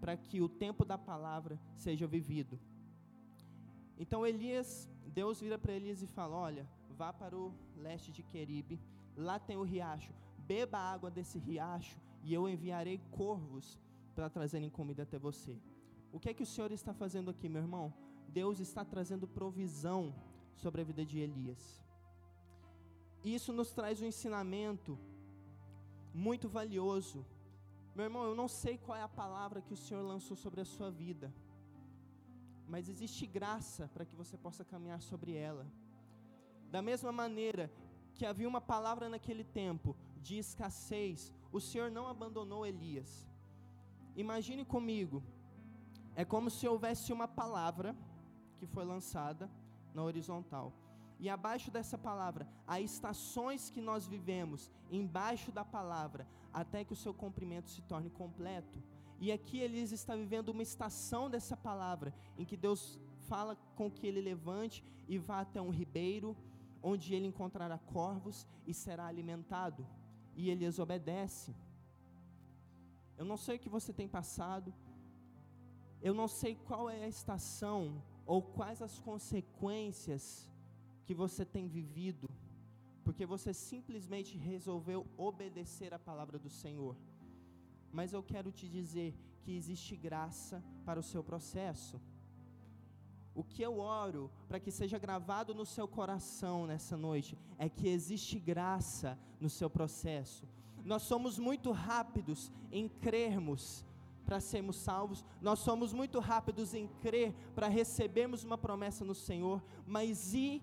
para 0.00 0.16
que 0.16 0.40
o 0.40 0.48
tempo 0.48 0.84
da 0.84 0.98
palavra 0.98 1.58
seja 1.74 2.06
vivido. 2.06 2.58
Então 3.98 4.26
Elias 4.26 4.88
Deus 5.18 5.40
vira 5.40 5.58
para 5.58 5.72
Elias 5.72 6.02
e 6.02 6.06
fala: 6.06 6.36
Olha, 6.36 6.64
vá 7.00 7.10
para 7.20 7.34
o 7.34 7.46
leste 7.84 8.12
de 8.16 8.22
Queribe, 8.22 8.78
lá 9.16 9.38
tem 9.38 9.56
o 9.56 9.62
riacho, 9.62 10.12
beba 10.50 10.76
a 10.78 10.92
água 10.92 11.10
desse 11.10 11.38
riacho 11.38 11.98
e 12.22 12.34
eu 12.34 12.42
enviarei 12.46 12.98
corvos 13.10 13.78
para 14.14 14.28
trazerem 14.28 14.68
comida 14.68 15.04
até 15.04 15.18
você. 15.18 15.54
O 16.12 16.20
que 16.20 16.28
é 16.28 16.34
que 16.34 16.42
o 16.42 16.50
Senhor 16.54 16.70
está 16.70 16.92
fazendo 16.92 17.30
aqui, 17.30 17.48
meu 17.48 17.62
irmão? 17.62 17.86
Deus 18.28 18.60
está 18.60 18.84
trazendo 18.84 19.26
provisão 19.26 20.14
sobre 20.54 20.82
a 20.82 20.84
vida 20.84 21.02
de 21.10 21.18
Elias. 21.18 21.62
Isso 23.24 23.54
nos 23.54 23.72
traz 23.72 24.02
um 24.02 24.06
ensinamento 24.12 24.98
muito 26.12 26.46
valioso. 26.46 27.24
Meu 27.94 28.04
irmão, 28.04 28.24
eu 28.24 28.34
não 28.34 28.48
sei 28.48 28.76
qual 28.76 28.98
é 28.98 29.02
a 29.02 29.08
palavra 29.22 29.62
que 29.62 29.72
o 29.72 29.82
Senhor 29.84 30.02
lançou 30.02 30.36
sobre 30.36 30.60
a 30.60 30.70
sua 30.74 30.90
vida 30.90 31.32
mas 32.68 32.88
existe 32.88 33.26
graça 33.26 33.88
para 33.94 34.04
que 34.04 34.16
você 34.16 34.36
possa 34.36 34.64
caminhar 34.64 35.00
sobre 35.00 35.34
ela. 35.34 35.66
Da 36.70 36.82
mesma 36.82 37.12
maneira 37.12 37.70
que 38.14 38.26
havia 38.26 38.48
uma 38.48 38.60
palavra 38.60 39.08
naquele 39.08 39.44
tempo 39.44 39.96
de 40.22 40.38
escassez, 40.38 41.32
o 41.52 41.60
Senhor 41.60 41.90
não 41.90 42.06
abandonou 42.08 42.66
Elias. 42.66 43.26
Imagine 44.16 44.64
comigo, 44.64 45.22
é 46.14 46.24
como 46.24 46.50
se 46.50 46.66
houvesse 46.66 47.12
uma 47.12 47.28
palavra 47.28 47.94
que 48.56 48.66
foi 48.66 48.84
lançada 48.84 49.50
na 49.94 50.02
horizontal. 50.02 50.72
E 51.18 51.28
abaixo 51.28 51.70
dessa 51.70 51.96
palavra, 51.96 52.48
há 52.66 52.80
estações 52.80 53.70
que 53.70 53.80
nós 53.80 54.06
vivemos 54.06 54.70
embaixo 54.90 55.50
da 55.52 55.64
palavra, 55.64 56.26
até 56.52 56.84
que 56.84 56.92
o 56.92 56.96
seu 56.96 57.14
cumprimento 57.14 57.70
se 57.70 57.82
torne 57.82 58.10
completo. 58.10 58.82
E 59.18 59.32
aqui 59.32 59.60
Elias 59.60 59.92
está 59.92 60.14
vivendo 60.14 60.50
uma 60.50 60.62
estação 60.62 61.30
dessa 61.30 61.56
palavra, 61.56 62.14
em 62.36 62.44
que 62.44 62.56
Deus 62.56 62.98
fala 63.28 63.56
com 63.74 63.90
que 63.90 64.06
ele 64.06 64.20
levante 64.20 64.84
e 65.08 65.18
vá 65.18 65.40
até 65.40 65.60
um 65.60 65.70
ribeiro, 65.70 66.36
onde 66.82 67.14
ele 67.14 67.26
encontrará 67.26 67.78
corvos 67.78 68.46
e 68.66 68.74
será 68.74 69.06
alimentado. 69.06 69.86
E 70.34 70.50
Elias 70.50 70.78
obedece. 70.78 71.54
Eu 73.16 73.24
não 73.24 73.36
sei 73.36 73.56
o 73.56 73.58
que 73.58 73.68
você 73.68 73.92
tem 73.92 74.06
passado, 74.06 74.72
eu 76.02 76.12
não 76.12 76.28
sei 76.28 76.54
qual 76.54 76.90
é 76.90 77.04
a 77.04 77.08
estação 77.08 78.02
ou 78.26 78.42
quais 78.42 78.82
as 78.82 78.98
consequências 78.98 80.48
que 81.06 81.14
você 81.14 81.44
tem 81.44 81.66
vivido, 81.66 82.28
porque 83.04 83.24
você 83.24 83.54
simplesmente 83.54 84.36
resolveu 84.36 85.06
obedecer 85.16 85.94
a 85.94 85.98
palavra 85.98 86.38
do 86.38 86.50
Senhor. 86.50 86.96
Mas 87.96 88.12
eu 88.12 88.22
quero 88.22 88.52
te 88.52 88.68
dizer 88.68 89.14
que 89.40 89.56
existe 89.56 89.96
graça 89.96 90.62
para 90.84 91.00
o 91.00 91.02
seu 91.02 91.24
processo. 91.24 91.98
O 93.34 93.42
que 93.42 93.62
eu 93.62 93.78
oro 93.78 94.30
para 94.46 94.60
que 94.60 94.70
seja 94.70 94.98
gravado 94.98 95.54
no 95.54 95.64
seu 95.64 95.88
coração 95.88 96.66
nessa 96.66 96.94
noite 96.94 97.38
é 97.58 97.70
que 97.70 97.88
existe 97.88 98.38
graça 98.38 99.18
no 99.40 99.48
seu 99.48 99.70
processo. 99.70 100.46
Nós 100.84 101.04
somos 101.04 101.38
muito 101.38 101.72
rápidos 101.72 102.52
em 102.70 102.86
crermos 102.86 103.82
para 104.26 104.40
sermos 104.40 104.76
salvos, 104.76 105.24
nós 105.40 105.60
somos 105.60 105.94
muito 105.94 106.20
rápidos 106.20 106.74
em 106.74 106.88
crer 107.00 107.32
para 107.54 107.66
recebermos 107.66 108.44
uma 108.44 108.58
promessa 108.58 109.06
no 109.06 109.14
Senhor, 109.14 109.64
mas 109.86 110.34
e 110.34 110.62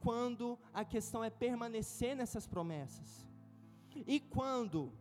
quando 0.00 0.58
a 0.74 0.84
questão 0.84 1.24
é 1.24 1.30
permanecer 1.30 2.14
nessas 2.14 2.46
promessas? 2.46 3.26
E 4.06 4.20
quando 4.20 4.92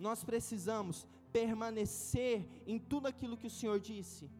nós 0.00 0.24
precisamos 0.24 1.06
permanecer 1.32 2.46
em 2.66 2.78
tudo 2.78 3.06
aquilo 3.06 3.36
que 3.36 3.46
o 3.46 3.56
Senhor 3.58 3.78
disse? 3.78 4.30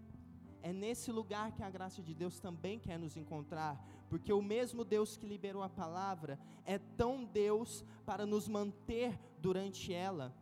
é 0.62 0.72
nesse 0.72 1.10
lugar 1.10 1.52
que 1.52 1.62
a 1.62 1.70
graça 1.70 2.02
de 2.02 2.14
Deus 2.14 2.38
também 2.38 2.78
quer 2.78 2.98
nos 2.98 3.16
encontrar, 3.16 3.82
porque 4.08 4.32
o 4.32 4.42
mesmo 4.42 4.84
Deus 4.84 5.16
que 5.16 5.26
liberou 5.26 5.62
a 5.62 5.68
palavra 5.68 6.38
é 6.64 6.78
tão 6.78 7.24
Deus 7.24 7.84
para 8.04 8.26
nos 8.26 8.48
manter 8.48 9.18
durante 9.38 9.92
ela. 9.92 10.34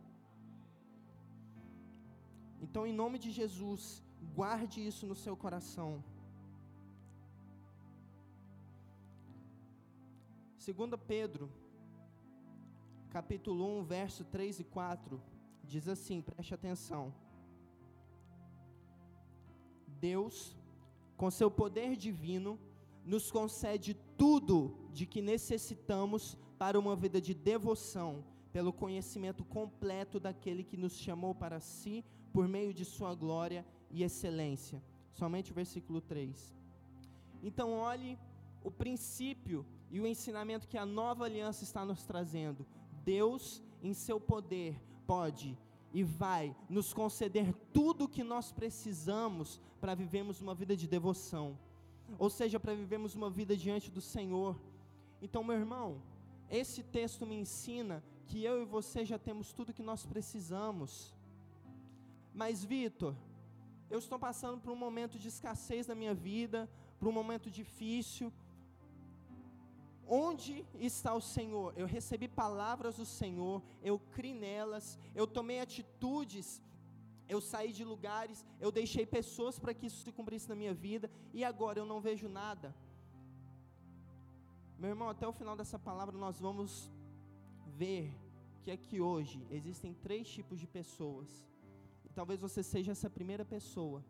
Então, 2.61 2.85
em 2.85 2.93
nome 2.93 3.17
de 3.17 3.31
Jesus, 3.31 4.03
guarde 4.35 4.85
isso 4.85 5.05
no 5.05 5.15
seu 5.15 5.35
coração. 5.35 6.03
Segunda 10.57 10.97
Pedro, 10.97 11.49
capítulo 13.09 13.79
1, 13.79 13.83
verso 13.83 14.23
3 14.23 14.59
e 14.59 14.63
4, 14.63 15.21
diz 15.63 15.87
assim, 15.87 16.21
preste 16.21 16.53
atenção. 16.53 17.13
Deus, 19.87 20.55
com 21.17 21.29
seu 21.29 21.49
poder 21.51 21.95
divino, 21.95 22.59
nos 23.03 23.31
concede 23.31 23.95
tudo 24.17 24.77
de 24.93 25.05
que 25.05 25.21
necessitamos 25.21 26.37
para 26.57 26.79
uma 26.79 26.95
vida 26.95 27.19
de 27.19 27.33
devoção, 27.33 28.23
pelo 28.51 28.71
conhecimento 28.71 29.43
completo 29.43 30.19
daquele 30.19 30.63
que 30.63 30.77
nos 30.77 30.93
chamou 30.93 31.33
para 31.35 31.59
si 31.59 32.03
por 32.33 32.47
meio 32.47 32.73
de 32.73 32.85
sua 32.85 33.13
glória 33.13 33.65
e 33.89 34.03
excelência. 34.03 34.81
Somente 35.13 35.51
o 35.51 35.55
versículo 35.55 36.01
3. 36.01 36.55
Então, 37.41 37.73
olhe 37.73 38.17
o 38.63 38.71
princípio 38.71 39.65
e 39.89 39.99
o 39.99 40.07
ensinamento 40.07 40.67
que 40.67 40.77
a 40.77 40.85
nova 40.85 41.25
aliança 41.25 41.63
está 41.63 41.83
nos 41.85 42.03
trazendo. 42.03 42.65
Deus, 43.09 43.43
em 43.81 43.93
seu 44.05 44.17
poder, 44.19 44.71
pode 45.07 45.57
e 45.91 46.01
vai 46.03 46.55
nos 46.69 46.93
conceder 46.93 47.47
tudo 47.73 48.03
o 48.03 48.11
que 48.15 48.23
nós 48.23 48.51
precisamos 48.59 49.59
para 49.81 49.95
vivermos 49.95 50.41
uma 50.45 50.53
vida 50.61 50.75
de 50.81 50.87
devoção, 50.87 51.57
ou 52.23 52.29
seja, 52.29 52.59
para 52.59 52.75
vivermos 52.81 53.15
uma 53.19 53.29
vida 53.39 53.55
diante 53.65 53.89
do 53.89 54.01
Senhor. 54.15 54.53
Então, 55.25 55.43
meu 55.43 55.57
irmão, 55.63 55.89
esse 56.61 56.81
texto 56.97 57.25
me 57.25 57.35
ensina 57.43 58.03
que 58.27 58.43
eu 58.49 58.55
e 58.61 58.65
você 58.65 58.99
já 59.11 59.17
temos 59.27 59.47
tudo 59.57 59.77
que 59.77 59.89
nós 59.91 60.05
precisamos. 60.05 60.91
Mas, 62.41 62.63
Vitor, 62.63 63.15
eu 63.89 63.99
estou 64.03 64.19
passando 64.27 64.59
por 64.63 64.71
um 64.71 64.81
momento 64.87 65.17
de 65.17 65.29
escassez 65.33 65.87
na 65.87 65.95
minha 65.95 66.13
vida, 66.13 66.69
por 66.99 67.07
um 67.07 67.17
momento 67.21 67.49
difícil, 67.49 68.31
Onde 70.11 70.65
está 70.73 71.13
o 71.13 71.21
Senhor? 71.21 71.71
Eu 71.77 71.85
recebi 71.85 72.27
palavras 72.27 72.95
do 72.97 73.05
Senhor, 73.05 73.61
eu 73.83 73.99
criei 73.99 74.33
nelas, 74.33 74.97
eu 75.13 75.27
tomei 75.27 75.59
atitudes, 75.59 76.59
eu 77.27 77.39
saí 77.39 77.71
de 77.71 77.83
lugares, 77.83 78.43
eu 78.59 78.71
deixei 78.71 79.05
pessoas 79.05 79.59
para 79.59 79.71
que 79.71 79.85
isso 79.85 80.01
se 80.01 80.11
cumprisse 80.11 80.49
na 80.49 80.55
minha 80.55 80.73
vida, 80.73 81.11
e 81.31 81.43
agora 81.43 81.77
eu 81.77 81.85
não 81.85 82.01
vejo 82.01 82.27
nada. 82.27 82.75
Meu 84.79 84.89
irmão, 84.89 85.09
até 85.09 85.27
o 85.27 85.31
final 85.31 85.55
dessa 85.55 85.77
palavra 85.77 86.17
nós 86.17 86.39
vamos 86.39 86.91
ver 87.67 88.11
que 88.63 88.71
aqui 88.71 88.99
hoje 88.99 89.45
existem 89.51 89.93
três 89.93 90.27
tipos 90.27 90.59
de 90.59 90.65
pessoas. 90.65 91.29
E 92.03 92.09
talvez 92.09 92.41
você 92.41 92.63
seja 92.63 92.93
essa 92.93 93.11
primeira 93.11 93.45
pessoa. 93.45 94.03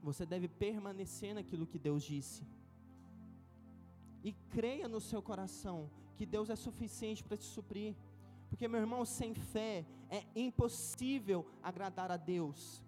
Você 0.00 0.24
deve 0.24 0.46
permanecer 0.46 1.34
naquilo 1.34 1.66
que 1.66 1.76
Deus 1.76 2.04
disse 2.04 2.46
e 4.28 4.32
creia 4.56 4.88
no 4.88 5.00
seu 5.08 5.20
coração 5.22 5.78
que 6.16 6.26
Deus 6.34 6.48
é 6.50 6.56
suficiente 6.56 7.22
para 7.22 7.36
te 7.36 7.44
suprir. 7.56 7.94
Porque, 8.48 8.66
meu 8.66 8.80
irmão, 8.80 9.04
sem 9.04 9.32
fé 9.52 9.86
é 10.10 10.20
impossível 10.34 11.46
agradar 11.62 12.10
a 12.10 12.16
Deus. 12.16 12.82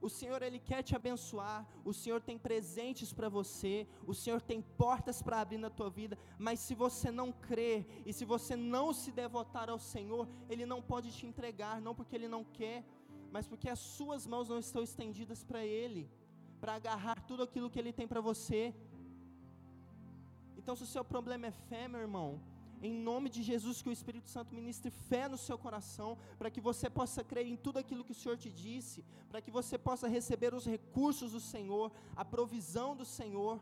O 0.00 0.08
Senhor, 0.08 0.40
Ele 0.42 0.58
quer 0.58 0.82
te 0.82 0.96
abençoar, 0.96 1.60
o 1.84 1.92
Senhor 1.92 2.20
tem 2.28 2.38
presentes 2.38 3.12
para 3.12 3.28
você, 3.28 3.86
o 4.06 4.14
Senhor 4.14 4.40
tem 4.40 4.62
portas 4.84 5.20
para 5.20 5.40
abrir 5.42 5.58
na 5.58 5.68
tua 5.78 5.90
vida, 5.90 6.18
mas 6.38 6.58
se 6.58 6.74
você 6.74 7.10
não 7.10 7.30
crer 7.30 7.86
e 8.06 8.12
se 8.18 8.24
você 8.24 8.56
não 8.56 8.94
se 8.94 9.12
devotar 9.12 9.68
ao 9.68 9.78
Senhor, 9.78 10.26
Ele 10.48 10.64
não 10.64 10.80
pode 10.80 11.12
te 11.12 11.26
entregar, 11.26 11.82
não 11.82 11.94
porque 11.94 12.16
Ele 12.16 12.28
não 12.28 12.44
quer, 12.44 12.82
mas 13.30 13.46
porque 13.46 13.68
as 13.68 13.78
suas 13.78 14.26
mãos 14.26 14.48
não 14.48 14.58
estão 14.58 14.82
estendidas 14.82 15.44
para 15.44 15.62
Ele, 15.64 16.10
para 16.60 16.74
agarrar 16.74 17.20
tudo 17.28 17.42
aquilo 17.42 17.70
que 17.70 17.78
Ele 17.78 17.92
tem 17.92 18.08
para 18.08 18.22
você. 18.22 18.74
Então, 20.62 20.76
se 20.76 20.84
o 20.84 20.92
seu 20.94 21.04
problema 21.04 21.46
é 21.48 21.54
fé, 21.68 21.88
meu 21.88 22.00
irmão, 22.00 22.28
em 22.88 22.92
nome 23.08 23.28
de 23.34 23.42
Jesus, 23.48 23.80
que 23.82 23.88
o 23.88 23.96
Espírito 23.98 24.28
Santo 24.28 24.54
ministre 24.54 24.90
fé 25.08 25.24
no 25.32 25.38
seu 25.46 25.56
coração, 25.64 26.10
para 26.38 26.50
que 26.50 26.60
você 26.60 26.88
possa 26.98 27.22
crer 27.30 27.46
em 27.46 27.56
tudo 27.56 27.78
aquilo 27.80 28.04
que 28.04 28.14
o 28.14 28.20
Senhor 28.22 28.36
te 28.36 28.50
disse, 28.50 29.04
para 29.30 29.40
que 29.40 29.52
você 29.58 29.76
possa 29.78 30.08
receber 30.08 30.52
os 30.54 30.66
recursos 30.66 31.32
do 31.32 31.40
Senhor, 31.40 31.90
a 32.16 32.24
provisão 32.24 32.94
do 33.00 33.04
Senhor, 33.04 33.60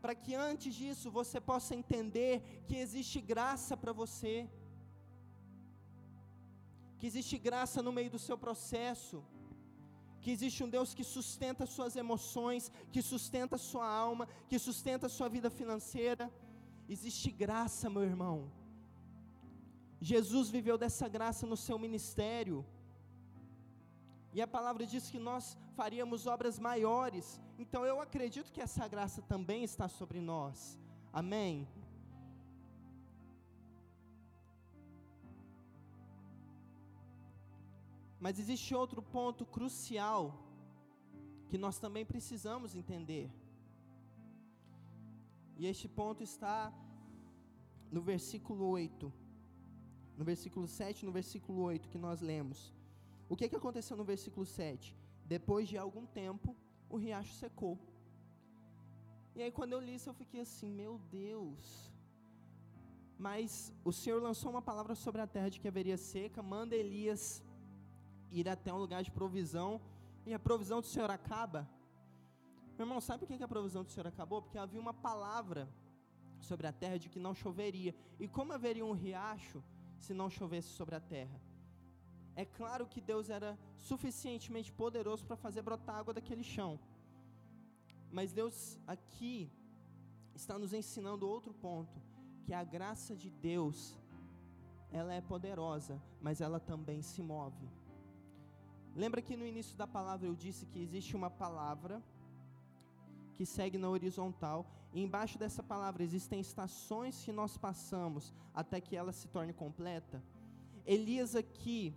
para 0.00 0.14
que 0.14 0.34
antes 0.34 0.74
disso 0.74 1.10
você 1.10 1.40
possa 1.40 1.74
entender 1.80 2.64
que 2.66 2.76
existe 2.76 3.20
graça 3.20 3.76
para 3.76 3.92
você, 3.92 4.48
que 6.98 7.06
existe 7.06 7.38
graça 7.38 7.80
no 7.82 7.92
meio 7.92 8.10
do 8.10 8.18
seu 8.18 8.36
processo, 8.36 9.24
que 10.22 10.30
existe 10.34 10.62
um 10.64 10.70
Deus 10.76 10.94
que 10.98 11.04
sustenta 11.16 11.64
suas 11.76 11.94
emoções, 12.02 12.70
que 12.94 13.02
sustenta 13.12 13.56
sua 13.70 13.88
alma, 14.06 14.26
que 14.50 14.58
sustenta 14.66 15.14
sua 15.16 15.28
vida 15.36 15.50
financeira. 15.60 16.26
Existe 16.94 17.30
graça, 17.44 17.90
meu 17.90 18.04
irmão. 18.12 18.36
Jesus 20.10 20.48
viveu 20.56 20.76
dessa 20.84 21.08
graça 21.16 21.44
no 21.52 21.58
seu 21.66 21.78
ministério. 21.86 22.64
E 24.32 24.40
a 24.40 24.48
palavra 24.56 24.84
diz 24.92 25.10
que 25.12 25.18
nós 25.30 25.56
faríamos 25.78 26.26
obras 26.26 26.58
maiores. 26.68 27.40
Então 27.58 27.84
eu 27.84 28.00
acredito 28.00 28.52
que 28.54 28.64
essa 28.68 28.86
graça 28.94 29.20
também 29.22 29.62
está 29.70 29.88
sobre 29.88 30.20
nós. 30.20 30.78
Amém. 31.12 31.68
Mas 38.24 38.38
existe 38.42 38.70
outro 38.82 39.00
ponto 39.16 39.42
crucial 39.54 40.22
que 41.50 41.58
nós 41.64 41.76
também 41.84 42.04
precisamos 42.12 42.76
entender. 42.80 43.26
E 45.60 45.66
este 45.72 45.88
ponto 45.98 46.22
está 46.30 46.56
no 47.96 48.02
versículo 48.12 48.64
8. 48.66 49.12
No 50.18 50.24
versículo 50.30 50.66
7 50.68 51.02
e 51.02 51.06
no 51.08 51.14
versículo 51.20 51.58
8 51.62 51.90
que 51.92 51.98
nós 52.06 52.20
lemos. 52.32 52.60
O 53.32 53.36
que, 53.36 53.48
que 53.50 53.60
aconteceu 53.60 53.96
no 53.96 54.06
versículo 54.12 54.46
7? 54.46 54.96
Depois 55.36 55.66
de 55.68 55.76
algum 55.84 56.06
tempo, 56.22 56.56
o 56.88 56.96
riacho 57.04 57.34
secou. 57.44 57.76
E 59.34 59.42
aí, 59.42 59.50
quando 59.58 59.72
eu 59.72 59.80
li 59.86 59.94
isso, 59.98 60.10
eu 60.10 60.18
fiquei 60.22 60.42
assim: 60.46 60.70
Meu 60.82 60.94
Deus. 61.10 61.92
Mas 63.26 63.72
o 63.84 63.92
Senhor 64.00 64.20
lançou 64.22 64.50
uma 64.54 64.66
palavra 64.70 64.94
sobre 64.94 65.20
a 65.22 65.26
terra 65.26 65.48
de 65.48 65.60
que 65.60 65.70
haveria 65.72 65.96
seca, 65.96 66.40
manda 66.54 66.76
Elias 66.76 67.24
ir 68.32 68.48
até 68.48 68.72
um 68.72 68.78
lugar 68.78 69.02
de 69.02 69.10
provisão 69.10 69.80
e 70.24 70.32
a 70.32 70.38
provisão 70.38 70.80
do 70.80 70.86
Senhor 70.86 71.10
acaba. 71.10 71.68
Meu 72.76 72.86
irmão, 72.86 73.00
sabe 73.00 73.26
por 73.26 73.36
que 73.36 73.42
a 73.42 73.48
provisão 73.48 73.82
do 73.84 73.90
Senhor 73.90 74.06
acabou? 74.06 74.40
Porque 74.42 74.58
havia 74.58 74.80
uma 74.80 74.94
palavra 74.94 75.68
sobre 76.40 76.66
a 76.66 76.72
terra 76.72 76.98
de 76.98 77.08
que 77.08 77.20
não 77.20 77.34
choveria. 77.34 77.94
E 78.18 78.26
como 78.26 78.52
haveria 78.52 78.84
um 78.84 78.92
riacho 78.92 79.62
se 79.98 80.12
não 80.14 80.30
chovesse 80.30 80.68
sobre 80.68 80.94
a 80.94 81.00
terra? 81.00 81.40
É 82.34 82.44
claro 82.44 82.86
que 82.86 83.00
Deus 83.00 83.28
era 83.28 83.58
suficientemente 83.76 84.72
poderoso 84.72 85.24
para 85.26 85.36
fazer 85.36 85.62
brotar 85.62 85.96
água 85.96 86.14
daquele 86.14 86.42
chão. 86.42 86.80
Mas 88.10 88.32
Deus 88.32 88.78
aqui 88.86 89.50
está 90.34 90.58
nos 90.58 90.72
ensinando 90.72 91.28
outro 91.28 91.52
ponto, 91.52 92.00
que 92.44 92.54
a 92.54 92.64
graça 92.64 93.14
de 93.14 93.30
Deus, 93.30 93.96
ela 94.90 95.12
é 95.12 95.20
poderosa, 95.20 96.02
mas 96.20 96.40
ela 96.40 96.58
também 96.58 97.02
se 97.02 97.22
move. 97.22 97.68
Lembra 98.94 99.22
que 99.22 99.36
no 99.36 99.46
início 99.46 99.76
da 99.76 99.86
palavra 99.86 100.26
eu 100.26 100.34
disse 100.34 100.66
que 100.66 100.78
existe 100.80 101.16
uma 101.16 101.30
palavra 101.30 102.02
que 103.34 103.46
segue 103.46 103.78
na 103.78 103.88
horizontal. 103.88 104.66
E 104.92 105.02
embaixo 105.02 105.38
dessa 105.38 105.62
palavra 105.62 106.02
existem 106.02 106.40
estações 106.40 107.24
que 107.24 107.32
nós 107.32 107.56
passamos 107.56 108.32
até 108.54 108.80
que 108.80 108.94
ela 108.94 109.12
se 109.12 109.26
torne 109.28 109.52
completa. 109.52 110.22
Elias 110.84 111.34
aqui, 111.34 111.94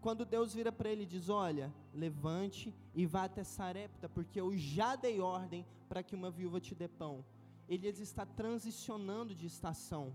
quando 0.00 0.24
Deus 0.24 0.54
vira 0.54 0.70
para 0.70 0.90
ele 0.90 1.02
e 1.02 1.06
diz: 1.06 1.28
Olha, 1.28 1.72
levante 1.92 2.72
e 2.94 3.04
vá 3.06 3.24
até 3.24 3.42
Sarepta, 3.42 4.08
porque 4.08 4.40
eu 4.40 4.56
já 4.56 4.94
dei 4.94 5.20
ordem 5.20 5.66
para 5.88 6.02
que 6.02 6.14
uma 6.14 6.30
viúva 6.30 6.60
te 6.60 6.74
dê 6.74 6.86
pão. 6.86 7.24
Elias 7.68 7.98
está 7.98 8.24
transicionando 8.24 9.34
de 9.34 9.46
estação. 9.46 10.12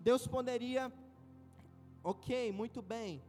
Deus 0.00 0.26
poderia, 0.26 0.92
ok, 2.02 2.52
muito 2.52 2.80
bem, 2.80 3.22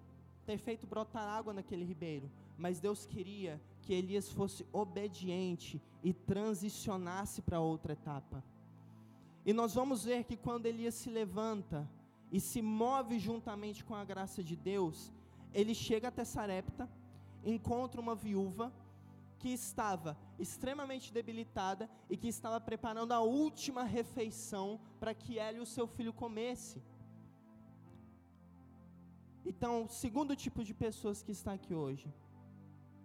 ter 0.46 0.58
feito 0.58 0.86
brotar 0.86 1.28
água 1.28 1.54
naquele 1.54 1.84
ribeiro, 1.84 2.32
mas 2.58 2.80
Deus 2.80 3.06
queria 3.06 3.62
que 3.82 3.94
Elias 3.94 4.32
fosse 4.32 4.66
obediente 4.72 5.82
e 6.04 6.14
transicionasse 6.14 7.42
para 7.42 7.60
outra 7.60 7.94
etapa. 7.94 8.44
E 9.46 9.54
nós 9.54 9.74
vamos 9.74 10.04
ver 10.04 10.24
que 10.24 10.36
quando 10.36 10.66
Elias 10.66 10.96
se 10.96 11.10
levanta 11.10 11.90
e 12.32 12.40
se 12.40 12.62
move 12.62 13.20
juntamente 13.20 13.84
com 13.84 13.94
a 13.96 14.04
graça 14.04 14.44
de 14.44 14.56
Deus, 14.56 15.12
ele 15.54 15.74
chega 15.74 16.08
até 16.08 16.24
Sarepta, 16.24 16.90
encontra 17.44 18.02
uma 18.02 18.16
viúva 18.16 18.74
que 19.38 19.50
estava 19.50 20.18
extremamente 20.40 21.14
debilitada 21.14 21.90
e 22.10 22.18
que 22.18 22.28
estava 22.28 22.60
preparando 22.60 23.12
a 23.12 23.20
última 23.20 23.84
refeição 23.84 24.80
para 25.00 25.14
que 25.14 25.38
ela 25.38 25.58
e 25.58 25.62
o 25.62 25.66
seu 25.66 25.86
filho 25.86 26.12
comesse. 26.12 26.82
Então, 29.46 29.88
segundo 29.88 30.36
tipo 30.36 30.64
de 30.64 30.74
pessoas 30.74 31.22
que 31.22 31.32
está 31.32 31.54
aqui 31.54 31.74
hoje, 31.76 32.12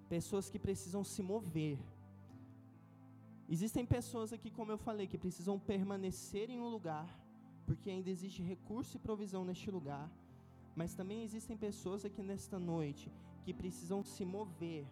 pessoas 0.09 0.49
que 0.49 0.59
precisam 0.59 1.05
se 1.05 1.23
mover. 1.23 1.79
Existem 3.47 3.85
pessoas 3.85 4.33
aqui, 4.33 4.51
como 4.51 4.73
eu 4.73 4.79
falei, 4.79 5.07
que 5.07 5.19
precisam 5.19 5.59
permanecer 5.59 6.49
em 6.49 6.59
um 6.59 6.69
lugar, 6.69 7.09
porque 7.67 7.91
ainda 7.91 8.09
existe 8.09 8.43
recurso 8.43 8.97
e 8.97 9.01
provisão 9.01 9.45
neste 9.45 9.71
lugar. 9.71 10.11
Mas 10.75 10.95
também 10.95 11.23
existem 11.23 11.57
pessoas 11.57 12.05
aqui 12.07 12.23
nesta 12.23 12.59
noite 12.59 13.13
que 13.45 13.53
precisam 13.53 14.03
se 14.03 14.25
mover, 14.25 14.87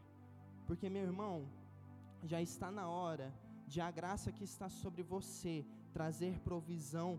porque 0.66 0.90
meu 0.90 1.02
irmão, 1.02 1.48
já 2.24 2.42
está 2.42 2.70
na 2.70 2.88
hora 2.88 3.32
de 3.66 3.80
a 3.80 3.90
graça 3.90 4.30
que 4.30 4.44
está 4.44 4.68
sobre 4.68 5.02
você 5.02 5.64
trazer 5.92 6.38
provisão 6.40 7.18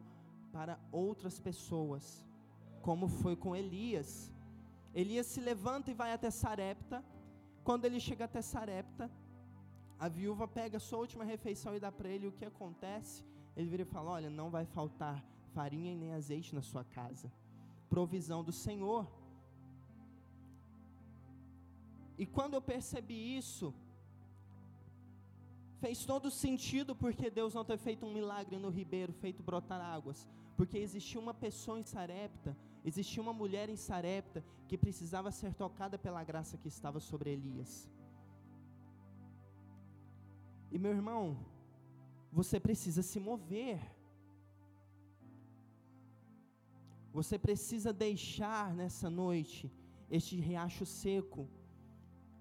para 0.51 0.79
outras 0.91 1.39
pessoas 1.39 2.28
como 2.87 3.07
foi 3.07 3.35
com 3.35 3.55
Elias. 3.55 4.31
Elias 4.93 5.27
se 5.27 5.39
levanta 5.39 5.91
e 5.91 5.93
vai 5.93 6.11
até 6.13 6.29
Sarepta. 6.31 7.03
Quando 7.63 7.85
ele 7.85 7.99
chega 7.99 8.25
até 8.25 8.41
Sarepta, 8.41 9.11
a 9.99 10.07
viúva 10.07 10.47
pega 10.47 10.79
sua 10.79 10.99
última 10.99 11.23
refeição 11.23 11.75
e 11.75 11.79
dá 11.79 11.91
para 11.91 12.09
ele 12.09 12.27
o 12.27 12.31
que 12.31 12.45
acontece. 12.45 13.23
Ele 13.55 13.69
vira 13.69 13.83
e 13.83 13.93
fala: 13.93 14.11
Olha, 14.11 14.29
não 14.29 14.49
vai 14.49 14.65
faltar 14.65 15.23
farinha 15.53 15.91
e 15.91 15.95
nem 15.95 16.13
azeite 16.13 16.55
na 16.55 16.61
sua 16.61 16.83
casa. 16.83 17.31
Provisão 17.89 18.43
do 18.43 18.51
Senhor. 18.51 19.05
E 22.17 22.25
quando 22.25 22.53
eu 22.53 22.61
percebi 22.61 23.37
isso, 23.37 23.73
fez 25.79 26.05
todo 26.05 26.29
sentido 26.29 26.95
porque 26.95 27.29
Deus 27.29 27.53
não 27.53 27.63
ter 27.63 27.77
feito 27.77 28.05
um 28.05 28.13
milagre 28.13 28.57
no 28.57 28.69
ribeiro, 28.69 29.13
feito 29.13 29.41
brotar 29.41 29.79
águas, 29.79 30.27
porque 30.57 30.77
existia 30.77 31.19
uma 31.19 31.33
pessoa 31.33 31.79
em 31.79 31.83
Sarepta 31.83 32.55
Existia 32.83 33.21
uma 33.21 33.33
mulher 33.33 33.69
em 33.69 33.75
Sarepta 33.75 34.43
que 34.67 34.77
precisava 34.77 35.31
ser 35.31 35.53
tocada 35.53 35.97
pela 35.97 36.23
graça 36.23 36.57
que 36.57 36.67
estava 36.67 36.99
sobre 36.99 37.31
Elias. 37.31 37.89
E 40.71 40.77
meu 40.77 40.91
irmão, 40.91 41.37
você 42.31 42.59
precisa 42.59 43.01
se 43.01 43.19
mover. 43.19 43.79
Você 47.11 47.37
precisa 47.37 47.91
deixar 47.91 48.73
nessa 48.73 49.09
noite 49.09 49.71
este 50.09 50.35
riacho 50.35 50.85
seco, 50.85 51.47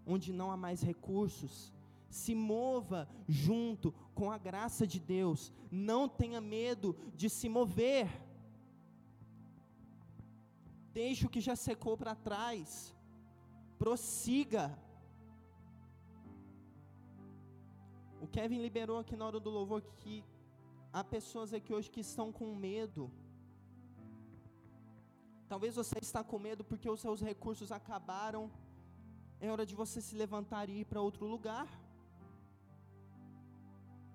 onde 0.07 0.33
não 0.33 0.51
há 0.51 0.57
mais 0.57 0.83
recursos. 0.83 1.73
Se 2.09 2.35
mova 2.35 3.09
junto 3.27 3.93
com 4.15 4.31
a 4.31 4.39
graça 4.39 4.87
de 4.87 5.01
Deus. 5.01 5.53
Não 5.71 6.09
tenha 6.09 6.41
medo 6.41 6.97
de 7.15 7.29
se 7.29 7.49
mover. 7.49 8.28
Deixe 11.01 11.25
o 11.27 11.33
que 11.35 11.43
já 11.49 11.55
secou 11.69 11.95
para 12.01 12.15
trás. 12.29 12.69
Prossiga. 13.83 14.65
O 18.25 18.27
Kevin 18.37 18.61
liberou 18.67 18.97
aqui 18.99 19.15
na 19.19 19.27
hora 19.29 19.41
do 19.45 19.51
louvor 19.59 19.81
que 20.01 20.15
há 20.93 21.03
pessoas 21.17 21.53
aqui 21.59 21.73
hoje 21.77 21.93
que 21.97 22.03
estão 22.09 22.27
com 22.39 22.49
medo. 22.69 23.05
Talvez 25.53 25.77
você 25.81 25.99
está 26.07 26.23
com 26.31 26.39
medo 26.49 26.65
porque 26.71 26.91
os 26.95 27.01
seus 27.05 27.21
recursos 27.31 27.71
acabaram. 27.79 28.43
É 29.45 29.53
hora 29.53 29.65
de 29.71 29.77
você 29.83 30.01
se 30.09 30.17
levantar 30.25 30.65
e 30.69 30.81
ir 30.81 30.87
para 30.91 31.07
outro 31.09 31.27
lugar. 31.35 31.69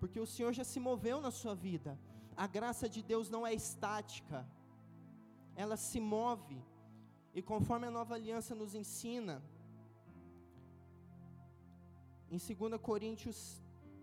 Porque 0.02 0.20
o 0.26 0.30
Senhor 0.34 0.52
já 0.60 0.66
se 0.74 0.82
moveu 0.90 1.20
na 1.28 1.32
sua 1.40 1.56
vida. 1.56 1.94
A 2.36 2.46
graça 2.58 2.90
de 2.90 3.02
Deus 3.14 3.30
não 3.30 3.48
é 3.48 3.54
estática. 3.64 4.46
Ela 5.56 5.78
se 5.88 6.02
move. 6.16 6.60
E 7.34 7.42
conforme 7.42 7.88
a 7.88 7.92
nova 7.92 8.14
aliança 8.16 8.54
nos 8.54 8.76
ensina, 8.76 9.42
em 12.30 12.38
2 12.38 12.82
Coríntios 12.82 13.62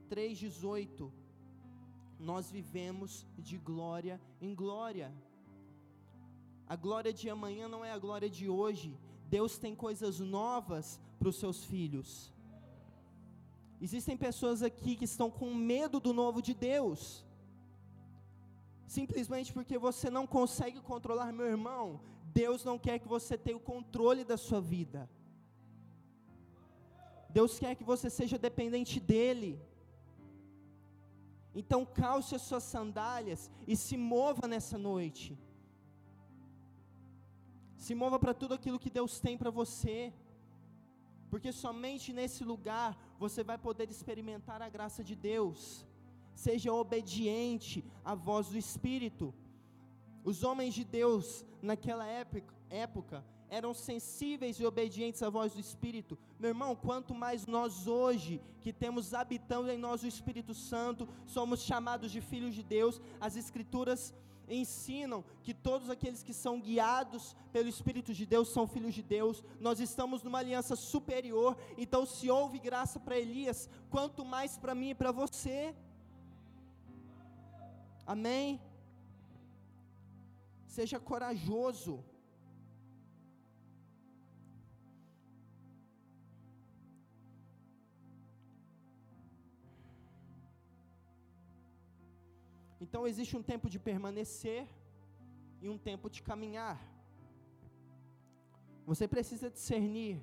3,18, 0.09 1.11
nós 2.19 2.51
vivemos 2.51 3.27
de 3.39 3.57
glória 3.57 4.21
em 4.41 4.55
glória. 4.55 5.13
A 6.67 6.77
glória 6.77 7.13
de 7.13 7.31
amanhã 7.31 7.69
não 7.69 7.85
é 7.85 7.93
a 7.93 7.99
glória 7.99 8.29
de 8.29 8.49
hoje. 8.49 8.99
Deus 9.29 9.59
tem 9.59 9.75
coisas 9.75 10.19
novas 10.19 11.01
para 11.19 11.29
os 11.29 11.37
seus 11.37 11.65
filhos. 11.65 12.33
Existem 13.81 14.17
pessoas 14.17 14.63
aqui 14.63 14.95
que 14.95 15.05
estão 15.05 15.31
com 15.31 15.55
medo 15.55 15.99
do 15.99 16.13
novo 16.13 16.43
de 16.43 16.53
Deus, 16.53 17.25
simplesmente 18.87 19.53
porque 19.53 19.79
você 19.79 20.11
não 20.11 20.27
consegue 20.27 20.81
controlar, 20.81 21.33
meu 21.33 21.47
irmão. 21.47 22.01
Deus 22.39 22.65
não 22.69 22.79
quer 22.87 22.99
que 23.03 23.09
você 23.17 23.37
tenha 23.47 23.57
o 23.61 23.69
controle 23.73 24.23
da 24.25 24.37
sua 24.47 24.61
vida. 24.75 25.01
Deus 27.39 27.53
quer 27.63 27.75
que 27.79 27.91
você 27.93 28.09
seja 28.19 28.37
dependente 28.49 28.99
dEle. 29.13 29.53
Então 31.61 31.81
calce 32.03 32.35
as 32.39 32.43
suas 32.49 32.65
sandálias 32.75 33.51
e 33.67 33.77
se 33.85 33.97
mova 33.97 34.47
nessa 34.53 34.79
noite. 34.91 35.31
Se 37.85 37.95
mova 38.03 38.19
para 38.23 38.35
tudo 38.41 38.55
aquilo 38.55 38.83
que 38.85 38.97
Deus 38.99 39.13
tem 39.27 39.37
para 39.43 39.53
você. 39.61 40.13
Porque 41.31 41.51
somente 41.65 42.13
nesse 42.13 42.43
lugar 42.53 42.91
você 43.19 43.43
vai 43.51 43.59
poder 43.67 43.89
experimentar 43.91 44.61
a 44.63 44.69
graça 44.77 45.03
de 45.11 45.17
Deus. 45.31 45.87
Seja 46.47 46.73
obediente 46.73 47.85
à 48.05 48.15
voz 48.15 48.49
do 48.53 48.59
Espírito. 48.67 49.27
Os 50.25 50.43
homens 50.43 50.75
de 50.75 50.85
Deus 50.85 51.45
naquela 51.63 52.07
época, 52.07 52.55
época 52.69 53.25
eram 53.51 53.75
sensíveis 53.75 54.61
e 54.61 54.65
obedientes 54.65 55.23
à 55.23 55.29
voz 55.29 55.53
do 55.53 55.61
Espírito. 55.61 56.17
Meu 56.39 56.51
irmão, 56.51 56.77
quanto 56.77 57.13
mais 57.13 57.47
nós 57.47 57.87
hoje, 57.87 58.41
que 58.61 58.73
temos 58.73 59.13
habitando 59.13 59.69
em 59.71 59.77
nós 59.77 60.03
o 60.03 60.07
Espírito 60.07 60.55
Santo, 60.55 61.09
somos 61.27 61.61
chamados 61.63 62.13
de 62.13 62.21
filhos 62.21 62.55
de 62.55 62.63
Deus, 62.63 63.01
as 63.21 63.35
Escrituras 63.37 64.15
ensinam 64.49 65.25
que 65.43 65.55
todos 65.55 65.91
aqueles 65.91 66.23
que 66.23 66.35
são 66.35 66.61
guiados 66.61 67.37
pelo 67.53 67.69
Espírito 67.69 68.13
de 68.15 68.27
Deus 68.27 68.49
são 68.49 68.67
filhos 68.67 68.95
de 68.95 69.03
Deus. 69.03 69.45
Nós 69.61 69.81
estamos 69.81 70.23
numa 70.23 70.39
aliança 70.39 70.77
superior, 70.77 71.57
então 71.77 72.07
se 72.07 72.31
houve 72.31 72.59
graça 72.59 72.99
para 72.99 73.19
Elias, 73.19 73.69
quanto 73.91 74.25
mais 74.25 74.57
para 74.57 74.75
mim 74.75 74.91
e 74.91 74.95
para 74.95 75.13
você. 75.13 75.75
Amém? 78.07 78.61
Seja 80.77 80.99
corajoso. 81.11 81.95
Então 92.85 93.03
existe 93.11 93.35
um 93.39 93.45
tempo 93.51 93.69
de 93.73 93.79
permanecer 93.89 94.63
e 95.63 95.69
um 95.75 95.79
tempo 95.91 96.09
de 96.15 96.21
caminhar. 96.31 96.79
Você 98.91 99.07
precisa 99.15 99.49
discernir 99.57 100.15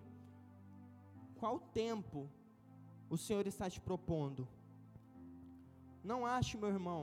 qual 1.39 1.55
tempo 1.83 2.29
o 3.09 3.17
Senhor 3.25 3.45
está 3.47 3.69
te 3.69 3.79
propondo. 3.89 4.47
Não 6.11 6.19
ache, 6.25 6.57
meu 6.57 6.69
irmão, 6.77 7.01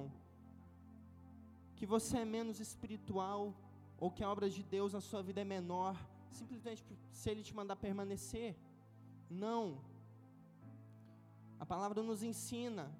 que 1.76 1.86
você 1.86 2.18
é 2.18 2.24
menos 2.24 2.60
espiritual 2.60 3.54
ou 3.98 4.10
que 4.10 4.22
a 4.24 4.30
obra 4.30 4.48
de 4.48 4.62
Deus 4.62 4.92
na 4.92 5.00
sua 5.00 5.22
vida 5.22 5.40
é 5.40 5.44
menor, 5.44 5.96
simplesmente 6.30 6.84
se 7.10 7.30
Ele 7.30 7.42
te 7.42 7.54
mandar 7.54 7.76
permanecer. 7.76 8.56
Não. 9.30 9.78
A 11.58 11.66
palavra 11.66 12.02
nos 12.02 12.22
ensina 12.22 12.90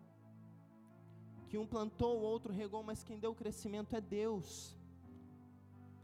que 1.49 1.59
um 1.59 1.67
plantou, 1.67 2.19
o 2.19 2.23
outro 2.23 2.53
regou, 2.53 2.83
mas 2.83 3.05
quem 3.05 3.19
deu 3.19 3.33
o 3.33 3.35
crescimento 3.35 3.95
é 3.95 4.01
Deus. 4.01 4.77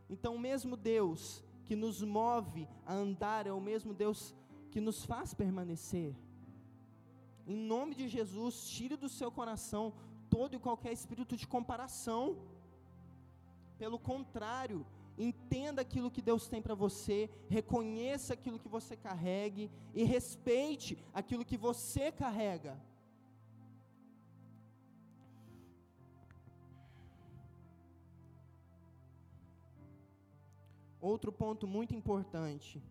Então, 0.09 0.35
o 0.35 0.39
mesmo 0.39 0.77
Deus 0.77 1.43
que 1.65 1.77
nos 1.77 2.03
move 2.03 2.69
a 2.85 2.95
andar 2.95 3.47
é 3.47 3.53
o 3.53 3.61
mesmo 3.61 3.95
Deus 3.95 4.35
que 4.71 4.81
nos 4.81 5.05
faz 5.05 5.33
permanecer. 5.33 6.15
Em 7.47 7.57
nome 7.57 7.95
de 7.95 8.07
Jesus, 8.09 8.69
tire 8.69 8.97
do 8.97 9.09
seu 9.09 9.31
coração 9.31 9.93
todo 10.29 10.55
e 10.55 10.59
qualquer 10.59 10.93
espírito 10.93 11.37
de 11.37 11.47
comparação. 11.47 12.37
Pelo 13.83 13.99
contrário, 13.99 14.87
entenda 15.17 15.81
aquilo 15.81 16.11
que 16.11 16.21
Deus 16.21 16.47
tem 16.53 16.61
para 16.61 16.75
você, 16.75 17.31
reconheça 17.49 18.35
aquilo 18.35 18.59
que 18.59 18.69
você 18.69 18.95
carregue 18.95 19.71
e 19.95 20.05
respeite 20.05 21.03
aquilo 21.15 21.47
que 21.51 21.57
você 21.57 22.13
carrega. 22.13 22.79
Outro 31.01 31.33
ponto 31.33 31.67
muito 31.67 31.95
importante, 31.95 32.83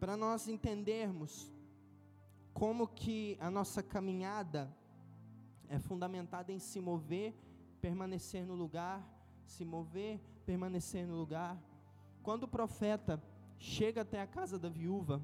para 0.00 0.16
nós 0.16 0.48
entendermos 0.48 1.52
como 2.54 2.88
que 2.88 3.36
a 3.38 3.50
nossa 3.50 3.82
caminhada 3.82 4.74
é 5.68 5.78
fundamentada 5.78 6.50
em 6.50 6.58
se 6.58 6.80
mover, 6.80 7.34
permanecer 7.82 8.46
no 8.46 8.54
lugar, 8.54 8.98
se 9.44 9.64
mover, 9.64 10.20
permanecer 10.46 11.04
no 11.06 11.16
lugar. 11.16 11.60
Quando 12.22 12.44
o 12.44 12.48
profeta 12.48 13.20
chega 13.58 14.02
até 14.02 14.20
a 14.22 14.26
casa 14.26 14.56
da 14.58 14.68
viúva, 14.68 15.20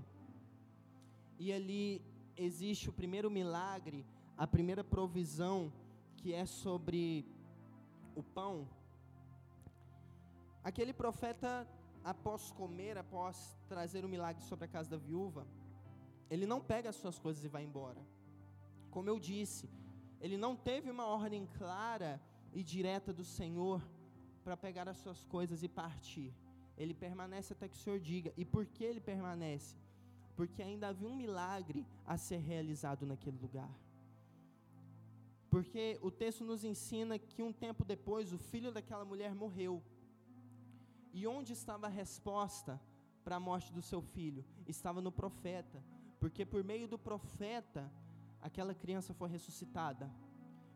e 1.38 1.52
ali 1.52 2.02
existe 2.36 2.88
o 2.88 2.92
primeiro 2.92 3.30
milagre, 3.30 4.04
a 4.36 4.46
primeira 4.46 4.82
provisão, 4.82 5.72
que 6.16 6.34
é 6.34 6.44
sobre 6.44 7.24
o 8.16 8.22
pão. 8.22 8.68
Aquele 10.64 10.92
profeta, 10.92 11.66
após 12.02 12.50
comer, 12.50 12.98
após 12.98 13.56
trazer 13.68 14.04
o 14.04 14.08
milagre 14.08 14.42
sobre 14.42 14.64
a 14.64 14.68
casa 14.68 14.90
da 14.90 14.96
viúva, 14.96 15.46
ele 16.28 16.44
não 16.44 16.60
pega 16.60 16.90
as 16.90 16.96
suas 16.96 17.18
coisas 17.20 17.44
e 17.44 17.48
vai 17.48 17.62
embora. 17.62 18.02
Como 18.90 19.08
eu 19.08 19.18
disse, 19.20 19.70
ele 20.20 20.36
não 20.36 20.56
teve 20.56 20.90
uma 20.90 21.06
ordem 21.06 21.46
clara 21.56 22.20
e 22.52 22.62
direta 22.62 23.12
do 23.12 23.24
Senhor 23.24 23.82
para 24.44 24.56
pegar 24.56 24.88
as 24.88 24.98
suas 24.98 25.24
coisas 25.24 25.62
e 25.62 25.68
partir. 25.68 26.32
Ele 26.76 26.94
permanece 26.94 27.52
até 27.52 27.68
que 27.68 27.76
o 27.76 27.78
Senhor 27.78 27.98
diga. 27.98 28.32
E 28.36 28.44
por 28.44 28.64
que 28.66 28.84
ele 28.84 29.00
permanece? 29.00 29.76
Porque 30.36 30.62
ainda 30.62 30.88
havia 30.88 31.08
um 31.08 31.16
milagre 31.16 31.84
a 32.06 32.16
ser 32.16 32.38
realizado 32.38 33.04
naquele 33.04 33.38
lugar. 33.38 33.70
Porque 35.50 35.98
o 36.02 36.10
texto 36.10 36.44
nos 36.44 36.62
ensina 36.64 37.18
que 37.18 37.42
um 37.42 37.52
tempo 37.52 37.84
depois 37.84 38.32
o 38.32 38.38
filho 38.38 38.70
daquela 38.70 39.04
mulher 39.04 39.34
morreu. 39.34 39.82
E 41.12 41.26
onde 41.26 41.52
estava 41.52 41.86
a 41.86 41.90
resposta 41.90 42.80
para 43.24 43.36
a 43.36 43.40
morte 43.40 43.72
do 43.72 43.82
seu 43.82 44.00
filho? 44.00 44.44
Estava 44.66 45.00
no 45.00 45.10
profeta. 45.10 45.82
Porque 46.20 46.44
por 46.44 46.62
meio 46.62 46.86
do 46.86 46.98
profeta 46.98 47.90
aquela 48.40 48.74
criança 48.74 49.14
foi 49.14 49.28
ressuscitada. 49.28 50.10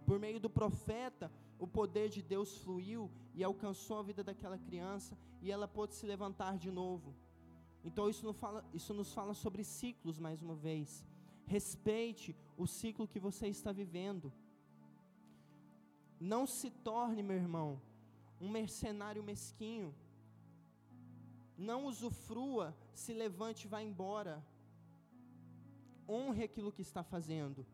Por 0.06 0.18
meio 0.18 0.40
do 0.40 0.50
profeta, 0.50 1.30
o 1.64 1.66
poder 1.78 2.08
de 2.14 2.20
Deus 2.20 2.50
fluiu 2.62 3.02
e 3.36 3.44
alcançou 3.44 3.96
a 3.98 4.06
vida 4.08 4.22
daquela 4.28 4.58
criança 4.66 5.16
e 5.40 5.52
ela 5.54 5.68
pôde 5.76 5.94
se 5.94 6.04
levantar 6.12 6.54
de 6.64 6.70
novo. 6.72 7.14
Então 7.84 8.10
isso 8.12 8.24
nos 8.28 8.36
fala, 8.36 8.64
isso 8.78 8.92
nos 8.92 9.10
fala 9.18 9.32
sobre 9.32 9.62
ciclos 9.62 10.18
mais 10.18 10.42
uma 10.42 10.56
vez. 10.56 11.06
Respeite 11.46 12.34
o 12.56 12.66
ciclo 12.66 13.06
que 13.12 13.20
você 13.20 13.46
está 13.46 13.70
vivendo. 13.70 14.32
Não 16.18 16.44
se 16.48 16.68
torne, 16.68 17.22
meu 17.22 17.36
irmão, 17.36 17.80
um 18.40 18.48
mercenário 18.48 19.22
mesquinho. 19.22 19.94
Não 21.56 21.86
usufrua, 21.86 22.76
se 22.92 23.12
levante 23.12 23.66
e 23.66 23.68
vá 23.68 23.80
embora 23.80 24.44
honre 26.08 26.42
aquilo 26.42 26.72
que 26.72 26.82
está 26.82 27.04
fazendo, 27.04 27.64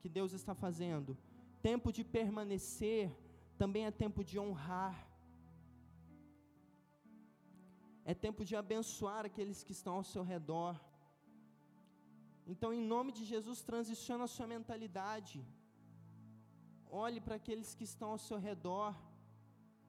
que 0.00 0.08
Deus 0.08 0.32
está 0.32 0.54
fazendo. 0.54 1.18
Tempo 1.62 1.92
de 1.96 2.02
permanecer 2.04 3.10
também 3.56 3.84
é 3.86 3.90
tempo 3.90 4.22
de 4.22 4.38
honrar. 4.38 4.96
É 8.04 8.14
tempo 8.14 8.42
de 8.48 8.54
abençoar 8.56 9.22
aqueles 9.26 9.62
que 9.62 9.72
estão 9.78 9.94
ao 9.96 10.04
seu 10.12 10.22
redor. 10.22 10.74
Então, 12.52 12.72
em 12.72 12.82
nome 12.94 13.10
de 13.12 13.24
Jesus, 13.32 13.60
transiciona 13.70 14.24
a 14.24 14.32
sua 14.34 14.46
mentalidade. 14.46 15.38
Olhe 16.90 17.20
para 17.20 17.34
aqueles 17.40 17.74
que 17.74 17.84
estão 17.84 18.10
ao 18.12 18.20
seu 18.28 18.38
redor 18.48 18.94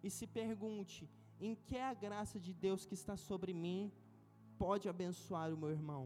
e 0.04 0.10
se 0.10 0.28
pergunte: 0.40 1.10
em 1.40 1.56
que 1.56 1.78
a 1.78 1.94
graça 1.94 2.38
de 2.46 2.54
Deus 2.66 2.86
que 2.86 2.98
está 3.02 3.16
sobre 3.16 3.54
mim 3.54 3.92
pode 4.58 4.90
abençoar 4.90 5.54
o 5.54 5.58
meu 5.58 5.72
irmão? 5.72 6.04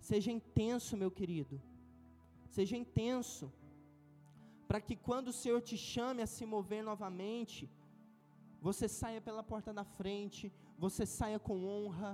Seja 0.00 0.30
intenso, 0.38 0.96
meu 0.96 1.10
querido. 1.10 1.62
Seja 2.56 2.76
intenso. 2.76 3.52
Para 4.68 4.80
que 4.86 4.96
quando 5.08 5.28
o 5.28 5.38
Senhor 5.40 5.60
te 5.68 5.76
chame 5.76 6.20
a 6.22 6.30
se 6.34 6.44
mover 6.54 6.82
novamente, 6.90 7.62
você 8.66 8.86
saia 9.00 9.20
pela 9.20 9.42
porta 9.52 9.72
da 9.78 9.84
frente, 9.98 10.52
você 10.84 11.04
saia 11.18 11.38
com 11.46 11.56
honra. 11.72 12.12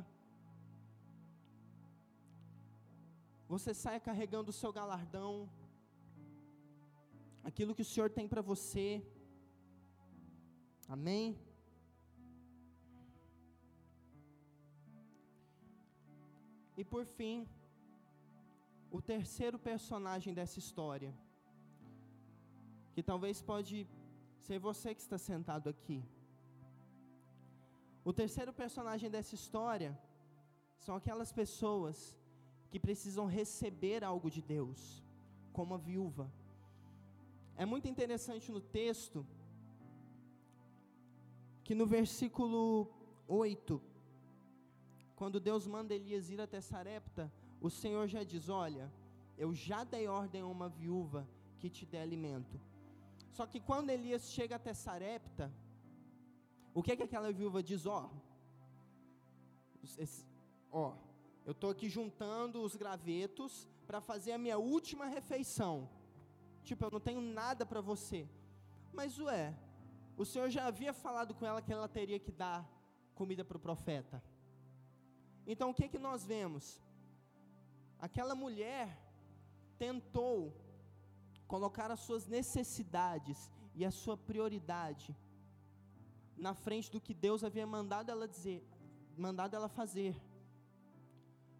Você 3.52 3.72
saia 3.82 4.00
carregando 4.08 4.50
o 4.50 4.58
seu 4.60 4.72
galardão. 4.72 5.34
Aquilo 7.48 7.74
que 7.76 7.86
o 7.86 7.90
Senhor 7.92 8.10
tem 8.18 8.26
para 8.32 8.42
você. 8.52 8.86
Amém? 10.96 11.38
E 16.80 16.84
por 16.92 17.04
fim, 17.16 17.38
o 18.90 19.00
terceiro 19.00 19.58
personagem 19.70 20.32
dessa 20.38 20.58
história, 20.62 21.12
que 23.00 23.04
talvez 23.12 23.40
pode 23.40 23.76
ser 24.46 24.58
você 24.58 24.94
que 24.94 25.00
está 25.00 25.16
sentado 25.16 25.70
aqui. 25.70 25.98
O 28.04 28.12
terceiro 28.12 28.52
personagem 28.52 29.08
dessa 29.14 29.34
história 29.34 29.98
são 30.76 30.94
aquelas 30.96 31.32
pessoas 31.32 31.96
que 32.70 32.78
precisam 32.78 33.24
receber 33.24 34.04
algo 34.04 34.28
de 34.30 34.42
Deus, 34.42 35.02
como 35.50 35.72
a 35.72 35.78
viúva. 35.78 36.30
É 37.56 37.64
muito 37.64 37.88
interessante 37.88 38.52
no 38.52 38.60
texto 38.60 39.26
que 41.64 41.74
no 41.74 41.86
versículo 41.86 42.62
8, 43.26 43.80
quando 45.16 45.40
Deus 45.40 45.66
manda 45.66 45.94
Elias 45.94 46.28
ir 46.28 46.40
até 46.42 46.60
Sarepta, 46.60 47.32
o 47.62 47.70
Senhor 47.70 48.06
já 48.06 48.22
diz: 48.22 48.50
Olha, 48.50 48.92
eu 49.38 49.54
já 49.54 49.84
dei 49.84 50.06
ordem 50.06 50.42
a 50.42 50.46
uma 50.56 50.68
viúva 50.68 51.26
que 51.58 51.70
te 51.70 51.86
dê 51.86 51.96
alimento. 51.96 52.60
Só 53.30 53.46
que 53.46 53.60
quando 53.60 53.90
Elias 53.90 54.30
chega 54.30 54.56
até 54.56 54.72
Sarepta, 54.74 55.52
o 56.74 56.82
que 56.82 56.92
é 56.92 56.96
que 56.96 57.02
aquela 57.02 57.32
viúva 57.32 57.62
diz? 57.62 57.86
Ó, 57.86 58.10
ó, 60.70 60.94
eu 61.44 61.52
estou 61.52 61.70
aqui 61.70 61.88
juntando 61.88 62.62
os 62.62 62.76
gravetos 62.76 63.68
para 63.86 64.00
fazer 64.00 64.32
a 64.32 64.38
minha 64.38 64.58
última 64.58 65.06
refeição. 65.06 65.88
Tipo, 66.62 66.84
eu 66.84 66.90
não 66.90 67.00
tenho 67.00 67.20
nada 67.20 67.64
para 67.64 67.80
você. 67.80 68.28
Mas 68.92 69.18
ué, 69.18 69.54
o 70.16 70.24
Senhor 70.24 70.50
já 70.50 70.66
havia 70.66 70.92
falado 70.92 71.34
com 71.34 71.46
ela 71.46 71.62
que 71.62 71.72
ela 71.72 71.88
teria 71.88 72.18
que 72.18 72.30
dar 72.30 72.68
comida 73.14 73.44
para 73.44 73.56
o 73.56 73.60
profeta. 73.60 74.22
Então 75.46 75.70
o 75.70 75.74
que 75.74 75.84
é 75.84 75.88
que 75.88 75.98
nós 75.98 76.24
vemos? 76.24 76.80
Aquela 77.98 78.34
mulher 78.34 78.98
tentou 79.78 80.54
colocar 81.52 81.90
as 81.90 82.00
suas 82.06 82.24
necessidades 82.36 83.38
e 83.74 83.84
a 83.84 83.90
sua 83.90 84.16
prioridade 84.16 85.10
na 86.46 86.54
frente 86.54 86.88
do 86.94 87.00
que 87.00 87.12
Deus 87.26 87.42
havia 87.44 87.66
mandado 87.66 88.10
ela 88.14 88.26
dizer, 88.26 88.60
mandado 89.16 89.54
ela 89.56 89.68
fazer. 89.68 90.14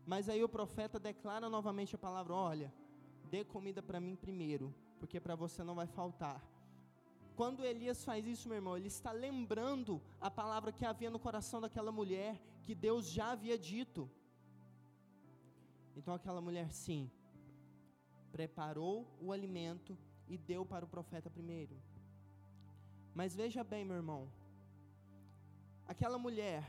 Mas 0.06 0.28
aí 0.28 0.42
o 0.44 0.54
profeta 0.58 0.98
declara 0.98 1.48
novamente 1.56 1.94
a 1.94 2.04
palavra: 2.06 2.34
olha, 2.34 2.72
dê 3.32 3.44
comida 3.44 3.82
para 3.82 4.00
mim 4.06 4.16
primeiro, 4.16 4.72
porque 5.00 5.18
para 5.20 5.34
você 5.34 5.62
não 5.64 5.74
vai 5.74 5.88
faltar. 5.98 6.40
Quando 7.34 7.64
Elias 7.64 8.04
faz 8.04 8.26
isso, 8.26 8.48
meu 8.48 8.58
irmão, 8.60 8.76
ele 8.76 8.88
está 8.96 9.12
lembrando 9.12 10.00
a 10.20 10.30
palavra 10.30 10.72
que 10.72 10.84
havia 10.84 11.10
no 11.10 11.18
coração 11.18 11.60
daquela 11.60 11.92
mulher, 12.00 12.40
que 12.62 12.74
Deus 12.74 13.10
já 13.10 13.32
havia 13.32 13.58
dito. 13.58 14.08
Então 15.96 16.14
aquela 16.14 16.40
mulher, 16.40 16.68
sim, 16.72 17.10
preparou 18.32 19.06
o 19.20 19.32
alimento 19.32 19.96
e 20.28 20.36
deu 20.36 20.64
para 20.64 20.84
o 20.84 20.88
profeta 20.88 21.28
primeiro. 21.28 21.76
Mas 23.14 23.34
veja 23.34 23.62
bem, 23.64 23.84
meu 23.84 23.96
irmão, 23.96 24.30
aquela 25.86 26.18
mulher, 26.18 26.62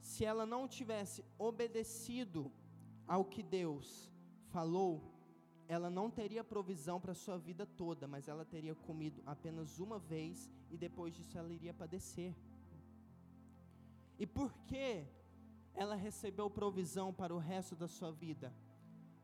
se 0.00 0.24
ela 0.24 0.44
não 0.44 0.68
tivesse 0.68 1.24
obedecido 1.38 2.52
ao 3.06 3.24
que 3.24 3.42
Deus 3.42 4.10
falou, 4.50 5.14
ela 5.66 5.88
não 5.88 6.10
teria 6.10 6.44
provisão 6.44 7.00
para 7.00 7.12
a 7.12 7.20
sua 7.24 7.38
vida 7.38 7.64
toda, 7.64 8.06
mas 8.06 8.28
ela 8.28 8.44
teria 8.44 8.74
comido 8.74 9.22
apenas 9.24 9.78
uma 9.78 9.98
vez 9.98 10.50
e 10.70 10.76
depois 10.76 11.14
disso 11.14 11.38
ela 11.38 11.52
iria 11.52 11.72
padecer. 11.72 12.34
E 14.18 14.26
por 14.26 14.52
que 14.68 15.06
ela 15.74 15.94
recebeu 15.94 16.48
provisão 16.50 17.12
para 17.12 17.34
o 17.34 17.38
resto 17.38 17.74
da 17.74 17.88
sua 17.88 18.12
vida? 18.12 18.54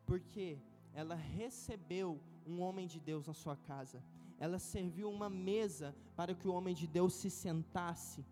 Porque 0.07 0.59
ela 0.95 1.15
recebeu 1.15 2.21
um 2.47 2.61
homem 2.61 2.87
de 2.87 2.99
Deus 2.99 3.27
na 3.27 3.35
sua 3.35 3.57
casa. 3.57 4.03
Ela 4.39 4.59
serviu 4.59 5.11
uma 5.11 5.29
mesa 5.29 5.95
para 6.17 6.35
que 6.35 6.49
o 6.49 6.53
homem 6.53 6.75
de 6.75 6.87
Deus 6.87 7.15
se 7.15 7.31
sentasse 7.31 8.25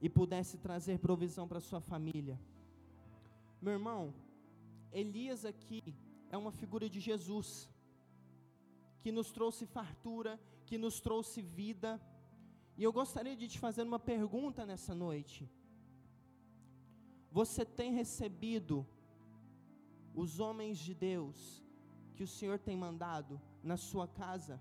e 0.00 0.08
pudesse 0.08 0.58
trazer 0.58 0.98
provisão 0.98 1.46
para 1.48 1.60
sua 1.60 1.80
família. 1.80 2.38
Meu 3.60 3.72
irmão, 3.74 4.14
Elias 4.92 5.44
aqui 5.44 5.82
é 6.28 6.36
uma 6.36 6.52
figura 6.52 6.88
de 6.88 7.00
Jesus, 7.00 7.68
que 9.00 9.12
nos 9.12 9.30
trouxe 9.30 9.64
fartura, 9.66 10.38
que 10.66 10.76
nos 10.76 11.00
trouxe 11.00 11.40
vida. 11.40 12.00
E 12.76 12.82
eu 12.82 12.92
gostaria 12.92 13.36
de 13.36 13.48
te 13.48 13.58
fazer 13.58 13.82
uma 13.82 13.98
pergunta 13.98 14.66
nessa 14.66 14.94
noite. 14.94 15.48
Você 17.30 17.64
tem 17.64 17.92
recebido 17.92 18.86
os 20.14 20.40
homens 20.40 20.78
de 20.78 20.94
Deus 20.94 21.62
que 22.14 22.22
o 22.22 22.28
Senhor 22.28 22.58
tem 22.58 22.76
mandado 22.76 23.40
na 23.62 23.76
sua 23.76 24.06
casa? 24.06 24.60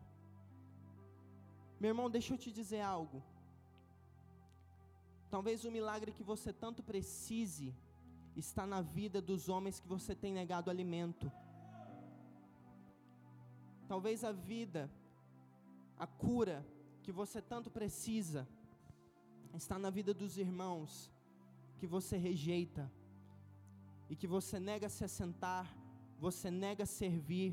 Meu 1.80 1.90
irmão, 1.90 2.10
deixa 2.10 2.34
eu 2.34 2.38
te 2.38 2.52
dizer 2.52 2.82
algo. 2.82 3.24
Talvez 5.30 5.64
o 5.66 5.72
milagre 5.72 6.12
que 6.12 6.24
você 6.24 6.52
tanto 6.54 6.84
precise 6.84 7.74
está 8.36 8.66
na 8.66 8.82
vida 8.82 9.22
dos 9.22 9.50
homens 9.50 9.80
que 9.80 9.88
você 9.88 10.14
tem 10.14 10.32
negado 10.32 10.70
alimento. 10.70 11.32
Talvez 13.88 14.24
a 14.24 14.32
vida, 14.32 14.90
a 15.98 16.08
cura 16.08 16.66
que 17.04 17.12
você 17.12 17.42
tanto 17.42 17.70
precisa, 17.70 18.48
está 19.54 19.78
na 19.78 19.90
vida 19.90 20.14
dos 20.14 20.38
irmãos 20.38 21.12
que 21.78 21.88
você 21.88 22.16
rejeita 22.16 22.92
e 24.12 24.16
que 24.20 24.28
você 24.36 24.56
nega 24.70 24.90
se 24.96 25.04
assentar, 25.10 25.66
você 26.26 26.48
nega 26.64 26.86
servir. 27.00 27.52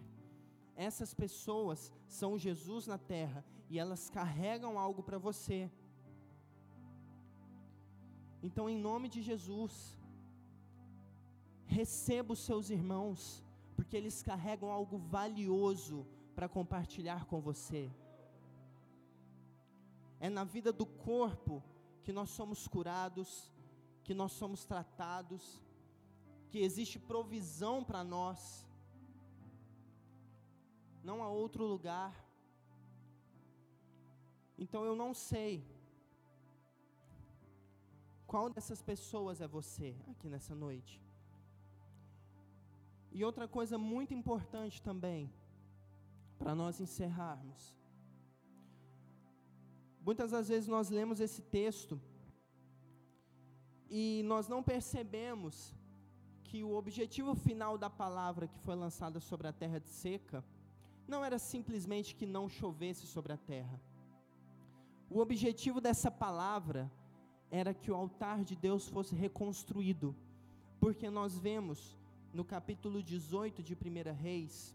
Essas 0.89 1.13
pessoas 1.23 1.81
são 2.19 2.43
Jesus 2.47 2.83
na 2.93 2.99
terra 3.15 3.41
e 3.71 3.79
elas 3.83 4.03
carregam 4.19 4.73
algo 4.87 5.03
para 5.09 5.19
você. 5.29 5.61
Então, 8.47 8.65
em 8.73 8.79
nome 8.89 9.09
de 9.15 9.21
Jesus, 9.31 9.75
Receba 11.69 12.33
os 12.33 12.39
seus 12.39 12.71
irmãos, 12.71 13.45
porque 13.77 13.95
eles 13.95 14.23
carregam 14.23 14.71
algo 14.73 14.97
valioso 14.97 16.07
para 16.35 16.49
compartilhar 16.49 17.27
com 17.27 17.43
você. 17.43 17.93
É 20.19 20.31
na 20.31 20.45
vida 20.45 20.73
do 20.73 20.87
corpo 20.87 21.63
que 22.03 22.11
nós 22.11 22.31
somos 22.31 22.67
curados, 22.67 23.53
que 24.03 24.15
nós 24.15 24.33
somos 24.33 24.65
tratados, 24.65 25.63
que 26.51 26.59
existe 26.69 26.99
provisão 26.99 27.77
para 27.85 28.03
nós. 28.03 28.67
Não 31.03 31.23
há 31.23 31.29
outro 31.29 31.65
lugar. 31.65 32.13
Então 34.57 34.85
eu 34.85 34.97
não 34.97 35.13
sei 35.15 35.65
qual 38.27 38.51
dessas 38.51 38.81
pessoas 38.83 39.41
é 39.41 39.49
você 39.59 39.95
aqui 40.11 40.29
nessa 40.29 40.55
noite. 40.55 41.01
E 43.11 43.25
outra 43.25 43.47
coisa 43.49 43.79
muito 43.79 44.13
importante 44.13 44.83
também, 44.83 45.33
para 46.39 46.55
nós 46.55 46.81
encerrarmos. 46.81 47.75
Muitas 50.09 50.31
das 50.31 50.49
vezes 50.49 50.69
nós 50.69 50.91
lemos 50.91 51.21
esse 51.21 51.43
texto 51.43 52.01
e 53.91 54.23
nós 54.25 54.47
não 54.47 54.63
percebemos 54.63 55.75
que 56.49 56.65
o 56.65 56.75
objetivo 56.75 57.35
final 57.35 57.77
da 57.77 57.91
palavra 57.91 58.49
que 58.49 58.59
foi 58.61 58.75
lançada 58.75 59.21
sobre 59.21 59.47
a 59.47 59.53
terra 59.53 59.79
de 59.79 59.91
seca 59.91 60.43
não 61.07 61.23
era 61.23 61.39
simplesmente 61.39 62.15
que 62.15 62.25
não 62.25 62.49
chovesse 62.49 63.07
sobre 63.07 63.35
a 63.35 63.37
terra. 63.37 63.79
O 65.11 65.19
objetivo 65.19 65.79
dessa 65.79 66.11
palavra 66.11 66.91
era 67.51 67.75
que 67.75 67.91
o 67.91 67.95
altar 67.95 68.45
de 68.45 68.57
Deus 68.57 68.89
fosse 68.89 69.15
reconstruído, 69.15 70.17
porque 70.81 71.11
nós 71.11 71.39
vemos 71.39 71.99
no 72.33 72.45
capítulo 72.45 73.03
18 73.03 73.63
de 73.63 73.75
1 73.75 74.15
Reis, 74.15 74.75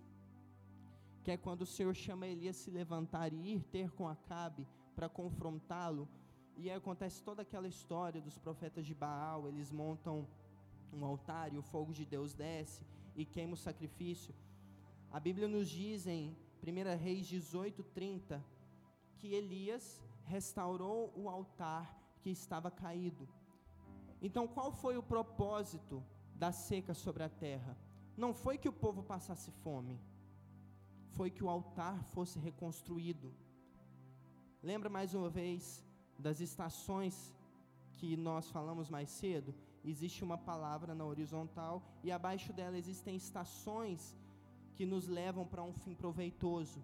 que 1.24 1.32
é 1.32 1.38
quando 1.38 1.64
o 1.64 1.72
Senhor 1.76 1.96
chama 1.96 2.28
Elias 2.28 2.58
se 2.58 2.70
levantar 2.70 3.34
e 3.34 3.54
ir 3.54 3.64
ter 3.64 3.90
com 3.92 4.08
Acabe 4.08 4.68
para 4.96 5.10
confrontá-lo, 5.10 6.08
e 6.56 6.70
aí 6.70 6.76
acontece 6.76 7.24
toda 7.24 7.42
aquela 7.42 7.68
história 7.68 8.22
dos 8.22 8.38
profetas 8.38 8.86
de 8.86 8.94
Baal, 8.94 9.48
eles 9.48 9.72
montam 9.72 10.28
um 10.96 11.06
altar 11.06 11.54
e 11.54 11.58
o 11.58 11.62
fogo 11.62 11.94
de 11.94 12.06
Deus 12.06 12.34
desce 12.34 12.86
e 13.16 13.26
queima 13.26 13.54
o 13.54 13.58
sacrifício. 13.58 14.34
A 15.12 15.20
Bíblia 15.20 15.48
nos 15.48 15.70
diz 15.70 16.08
em 16.08 16.36
1 16.62 16.98
Reis 16.98 17.28
18:30 17.28 18.42
que 19.18 19.34
Elias 19.34 20.02
restaurou 20.26 21.14
o 21.16 21.30
altar 21.30 21.86
que 22.22 22.30
estava 22.30 22.70
caído. 22.72 23.28
Então, 24.22 24.48
qual 24.48 24.72
foi 24.72 24.98
o 24.98 25.04
propósito 25.04 26.04
da 26.36 26.52
seca 26.52 26.94
sobre 26.94 27.24
a 27.24 27.30
terra, 27.30 27.78
não 28.16 28.34
foi 28.34 28.58
que 28.58 28.70
o 28.70 28.74
povo 28.74 29.04
passasse 29.04 29.52
fome, 29.64 30.00
foi 31.10 31.30
que 31.30 31.44
o 31.44 31.50
altar 31.50 32.04
fosse 32.14 32.40
reconstruído. 32.40 33.34
Lembra 34.62 34.90
mais 34.90 35.14
uma 35.14 35.30
vez 35.30 35.84
das 36.18 36.40
estações 36.40 37.34
que 37.94 38.16
nós 38.18 38.50
falamos 38.50 38.90
mais 38.90 39.10
cedo? 39.10 39.54
Existe 39.84 40.24
uma 40.24 40.38
palavra 40.38 40.96
na 40.96 41.06
horizontal 41.06 41.84
e 42.04 42.12
abaixo 42.12 42.52
dela 42.54 42.78
existem 42.78 43.16
estações 43.16 44.16
que 44.76 44.86
nos 44.86 45.08
levam 45.08 45.46
para 45.46 45.64
um 45.64 45.74
fim 45.74 45.94
proveitoso. 45.94 46.84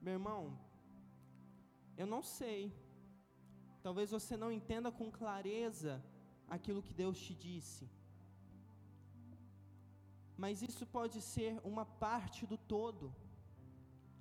Meu 0.00 0.14
irmão, 0.14 0.58
eu 1.96 2.06
não 2.06 2.22
sei, 2.22 2.60
talvez 3.82 4.10
você 4.10 4.36
não 4.36 4.50
entenda 4.50 4.90
com 4.90 5.10
clareza 5.10 6.02
aquilo 6.48 6.82
que 6.82 6.92
Deus 6.92 7.18
te 7.20 7.34
disse 7.34 7.88
mas 10.42 10.60
isso 10.60 10.84
pode 10.84 11.20
ser 11.20 11.60
uma 11.62 11.84
parte 11.84 12.44
do 12.44 12.56
todo. 12.56 13.14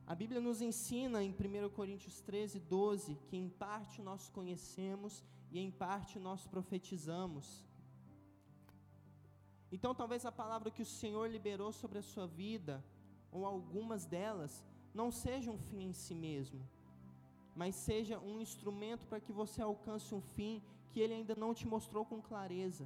A 0.06 0.13
Bíblia 0.13 0.39
nos 0.39 0.62
ensina 0.62 1.23
em 1.23 1.32
1 1.32 1.69
Coríntios 1.69 2.21
13, 2.21 2.60
12, 2.60 3.15
que 3.27 3.36
em 3.36 3.49
parte 3.49 4.04
nós 4.04 4.30
conhecemos 4.30 5.23
e 5.51 5.59
em 5.59 5.69
parte 5.69 6.19
nós 6.19 6.47
profetizamos. 6.47 7.65
Então, 9.71 9.93
talvez 9.93 10.25
a 10.25 10.31
palavra 10.31 10.71
que 10.71 10.81
o 10.81 10.85
Senhor 10.85 11.29
liberou 11.29 11.71
sobre 11.71 11.97
a 11.99 12.01
sua 12.01 12.27
vida, 12.27 12.83
ou 13.31 13.45
algumas 13.45 14.05
delas, 14.05 14.63
não 14.93 15.11
seja 15.11 15.49
um 15.51 15.57
fim 15.57 15.83
em 15.89 15.93
si 15.93 16.13
mesmo, 16.13 16.61
mas 17.55 17.75
seja 17.75 18.19
um 18.19 18.39
instrumento 18.41 19.05
para 19.07 19.19
que 19.19 19.31
você 19.31 19.61
alcance 19.61 20.13
um 20.13 20.21
fim 20.21 20.61
que 20.89 20.99
Ele 20.99 21.13
ainda 21.13 21.35
não 21.35 21.53
te 21.53 21.67
mostrou 21.67 22.05
com 22.05 22.21
clareza. 22.21 22.85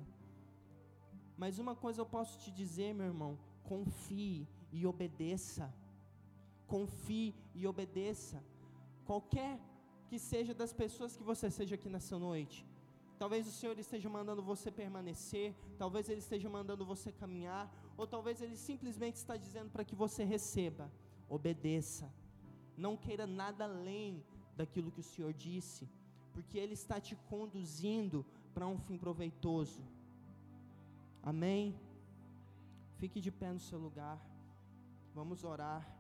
Mas 1.38 1.60
uma 1.60 1.76
coisa 1.76 2.02
eu 2.02 2.06
posso 2.06 2.40
te 2.40 2.52
dizer, 2.52 2.94
meu 2.94 3.08
irmão: 3.08 3.38
confie 3.64 4.48
e 4.72 4.86
obedeça. 4.86 5.74
Confie 6.68 7.36
e 7.54 7.68
obedeça. 7.68 8.44
Qualquer 9.06 9.60
que 10.10 10.18
seja 10.20 10.54
das 10.54 10.74
pessoas 10.74 11.16
que 11.18 11.24
você 11.24 11.50
seja 11.50 11.76
aqui 11.76 11.90
nessa 11.90 12.18
noite. 12.18 12.66
Talvez 13.18 13.48
o 13.48 13.52
Senhor 13.52 13.78
esteja 13.80 14.10
mandando 14.10 14.42
você 14.44 14.70
permanecer, 14.70 15.56
talvez 15.78 16.10
Ele 16.10 16.20
esteja 16.20 16.50
mandando 16.50 16.86
você 16.86 17.12
caminhar, 17.12 17.72
ou 17.98 18.06
talvez 18.06 18.42
Ele 18.42 18.58
simplesmente 18.58 19.16
está 19.16 19.38
dizendo 19.38 19.70
para 19.70 19.86
que 19.86 19.96
você 19.96 20.24
receba. 20.24 20.92
Obedeça. 21.30 22.12
Não 22.78 22.98
queira 22.98 23.26
nada 23.26 23.64
além 23.64 24.24
daquilo 24.56 24.92
que 24.92 25.00
o 25.00 25.10
Senhor 25.12 25.34
disse, 25.34 25.90
porque 26.34 26.58
Ele 26.58 26.74
está 26.74 27.00
te 27.00 27.16
conduzindo 27.16 28.26
para 28.54 28.68
um 28.68 28.78
fim 28.78 28.98
proveitoso. 28.98 29.82
Amém? 31.24 31.80
Fique 32.98 33.20
de 33.22 33.32
pé 33.32 33.52
no 33.52 33.60
seu 33.60 33.80
lugar. 33.80 34.20
Vamos 35.14 35.44
orar. 35.44 35.95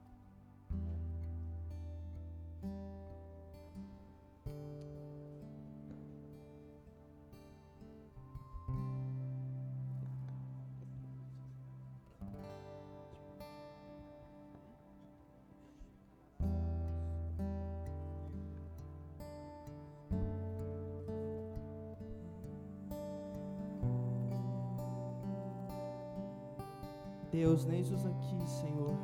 Deus, 27.35 27.67
eis-os 27.67 28.05
aqui, 28.05 28.47
Senhor. 28.47 28.95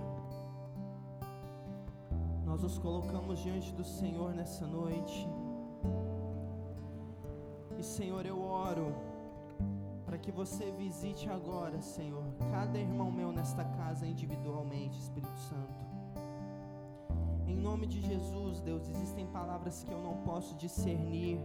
Nós 2.45 2.61
nos 2.63 2.77
colocamos 2.77 3.39
diante 3.39 3.73
do 3.73 3.83
Senhor 3.83 4.33
nessa 4.33 4.65
noite. 4.65 5.27
E, 7.77 7.83
Senhor, 7.83 8.25
eu 8.25 8.41
oro 8.41 8.95
para 10.05 10.17
que 10.17 10.31
você 10.31 10.71
visite 10.71 11.29
agora, 11.29 11.81
Senhor, 11.81 12.23
cada 12.49 12.79
irmão 12.79 13.11
meu 13.11 13.33
nesta 13.33 13.65
casa 13.65 14.07
individualmente, 14.07 14.97
Espírito 14.97 15.39
Santo. 15.49 15.85
Em 17.45 17.57
nome 17.57 17.85
de 17.85 17.99
Jesus, 17.99 18.61
Deus, 18.61 18.87
existem 18.87 19.27
palavras 19.27 19.83
que 19.83 19.91
eu 19.91 20.01
não 20.01 20.15
posso 20.23 20.55
discernir, 20.55 21.37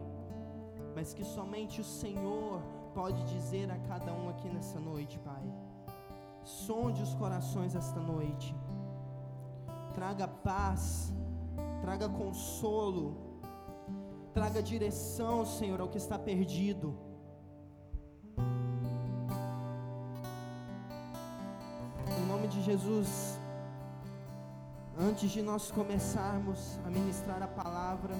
mas 0.94 1.12
que 1.12 1.24
somente 1.24 1.80
o 1.80 1.84
Senhor 1.84 2.62
pode 2.94 3.24
dizer 3.24 3.72
a 3.72 3.78
cada 3.88 4.12
um 4.12 4.28
aqui 4.28 4.48
nessa 4.48 4.78
noite, 4.78 5.18
Pai. 5.18 5.65
Sonde 6.46 7.02
os 7.02 7.12
corações 7.14 7.74
esta 7.74 7.98
noite. 7.98 8.54
Traga 9.92 10.28
paz, 10.28 11.12
traga 11.80 12.08
consolo, 12.08 13.40
traga 14.32 14.62
direção, 14.62 15.44
Senhor, 15.44 15.80
ao 15.80 15.88
que 15.88 15.98
está 15.98 16.16
perdido. 16.16 16.96
Em 22.16 22.26
nome 22.28 22.46
de 22.46 22.62
Jesus, 22.62 23.40
antes 24.96 25.32
de 25.32 25.42
nós 25.42 25.72
começarmos 25.72 26.78
a 26.86 26.90
ministrar 26.90 27.42
a 27.42 27.48
palavra, 27.48 28.14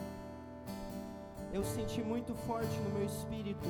eu 1.53 1.62
senti 1.62 2.03
muito 2.03 2.35
forte 2.35 2.77
no 2.81 2.91
meu 2.91 3.07
espírito 3.07 3.69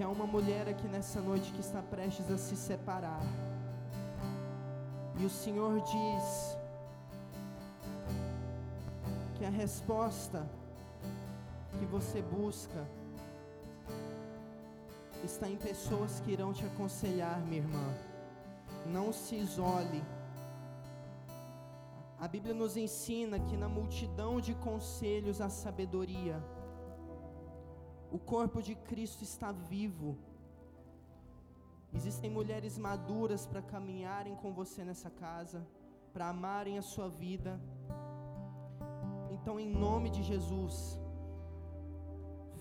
que 0.00 0.04
há 0.04 0.08
uma 0.08 0.26
mulher 0.26 0.66
aqui 0.66 0.88
nessa 0.88 1.20
noite 1.20 1.52
que 1.52 1.60
está 1.60 1.82
prestes 1.82 2.30
a 2.30 2.38
se 2.38 2.56
separar. 2.56 3.20
E 5.18 5.26
o 5.26 5.28
Senhor 5.28 5.78
diz 5.82 6.56
que 9.34 9.44
a 9.44 9.50
resposta 9.50 10.48
que 11.78 11.84
você 11.84 12.22
busca 12.22 12.82
está 15.22 15.46
em 15.46 15.58
pessoas 15.58 16.18
que 16.20 16.30
irão 16.30 16.50
te 16.54 16.64
aconselhar, 16.64 17.38
minha 17.42 17.58
irmã. 17.58 17.94
Não 18.86 19.12
se 19.12 19.36
isole. 19.36 20.02
A 22.18 22.26
Bíblia 22.26 22.54
nos 22.54 22.74
ensina 22.74 23.38
que 23.38 23.54
na 23.54 23.68
multidão 23.68 24.40
de 24.40 24.54
conselhos 24.54 25.42
há 25.42 25.50
sabedoria. 25.50 26.42
O 28.10 28.18
corpo 28.18 28.60
de 28.60 28.74
Cristo 28.74 29.22
está 29.22 29.52
vivo. 29.52 30.18
Existem 31.92 32.30
mulheres 32.30 32.76
maduras 32.76 33.46
para 33.46 33.62
caminharem 33.62 34.34
com 34.36 34.52
você 34.52 34.84
nessa 34.84 35.10
casa, 35.10 35.66
para 36.12 36.28
amarem 36.28 36.76
a 36.78 36.82
sua 36.82 37.08
vida. 37.08 37.60
Então, 39.30 39.58
em 39.58 39.68
nome 39.68 40.10
de 40.10 40.22
Jesus, 40.22 40.98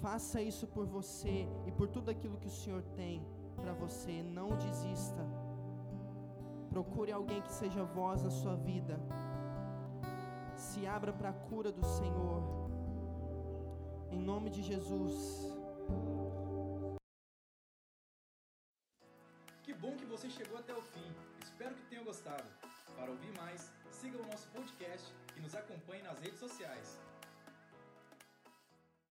faça 0.01 0.41
isso 0.41 0.67
por 0.67 0.85
você 0.85 1.47
e 1.65 1.71
por 1.71 1.87
tudo 1.87 2.09
aquilo 2.09 2.37
que 2.37 2.47
o 2.47 2.57
Senhor 2.61 2.83
tem 2.95 3.25
para 3.55 3.73
você. 3.73 4.21
Não 4.23 4.49
desista. 4.55 5.25
Procure 6.69 7.11
alguém 7.11 7.41
que 7.41 7.51
seja 7.51 7.83
voz 7.83 8.21
na 8.21 8.29
sua 8.29 8.55
vida. 8.55 8.99
Se 10.55 10.85
abra 10.85 11.11
para 11.11 11.29
a 11.29 11.33
cura 11.33 11.71
do 11.71 11.85
Senhor. 11.85 12.68
Em 14.11 14.19
nome 14.19 14.49
de 14.49 14.63
Jesus. 14.63 15.15
Que 19.63 19.73
bom 19.73 19.95
que 19.95 20.05
você 20.05 20.29
chegou 20.29 20.57
até 20.57 20.73
o 20.73 20.81
fim. 20.81 21.05
Espero 21.43 21.75
que 21.75 21.85
tenha 21.89 22.03
gostado. 22.03 22.45
Para 22.95 23.11
ouvir 23.11 23.31
mais, 23.37 23.71
siga 23.91 24.17
o 24.17 24.25
nosso 24.25 24.47
podcast 24.49 25.13
e 25.37 25.39
nos 25.39 25.53
acompanhe 25.55 26.01
nas 26.01 26.19
redes 26.19 26.39
sociais. 26.39 26.99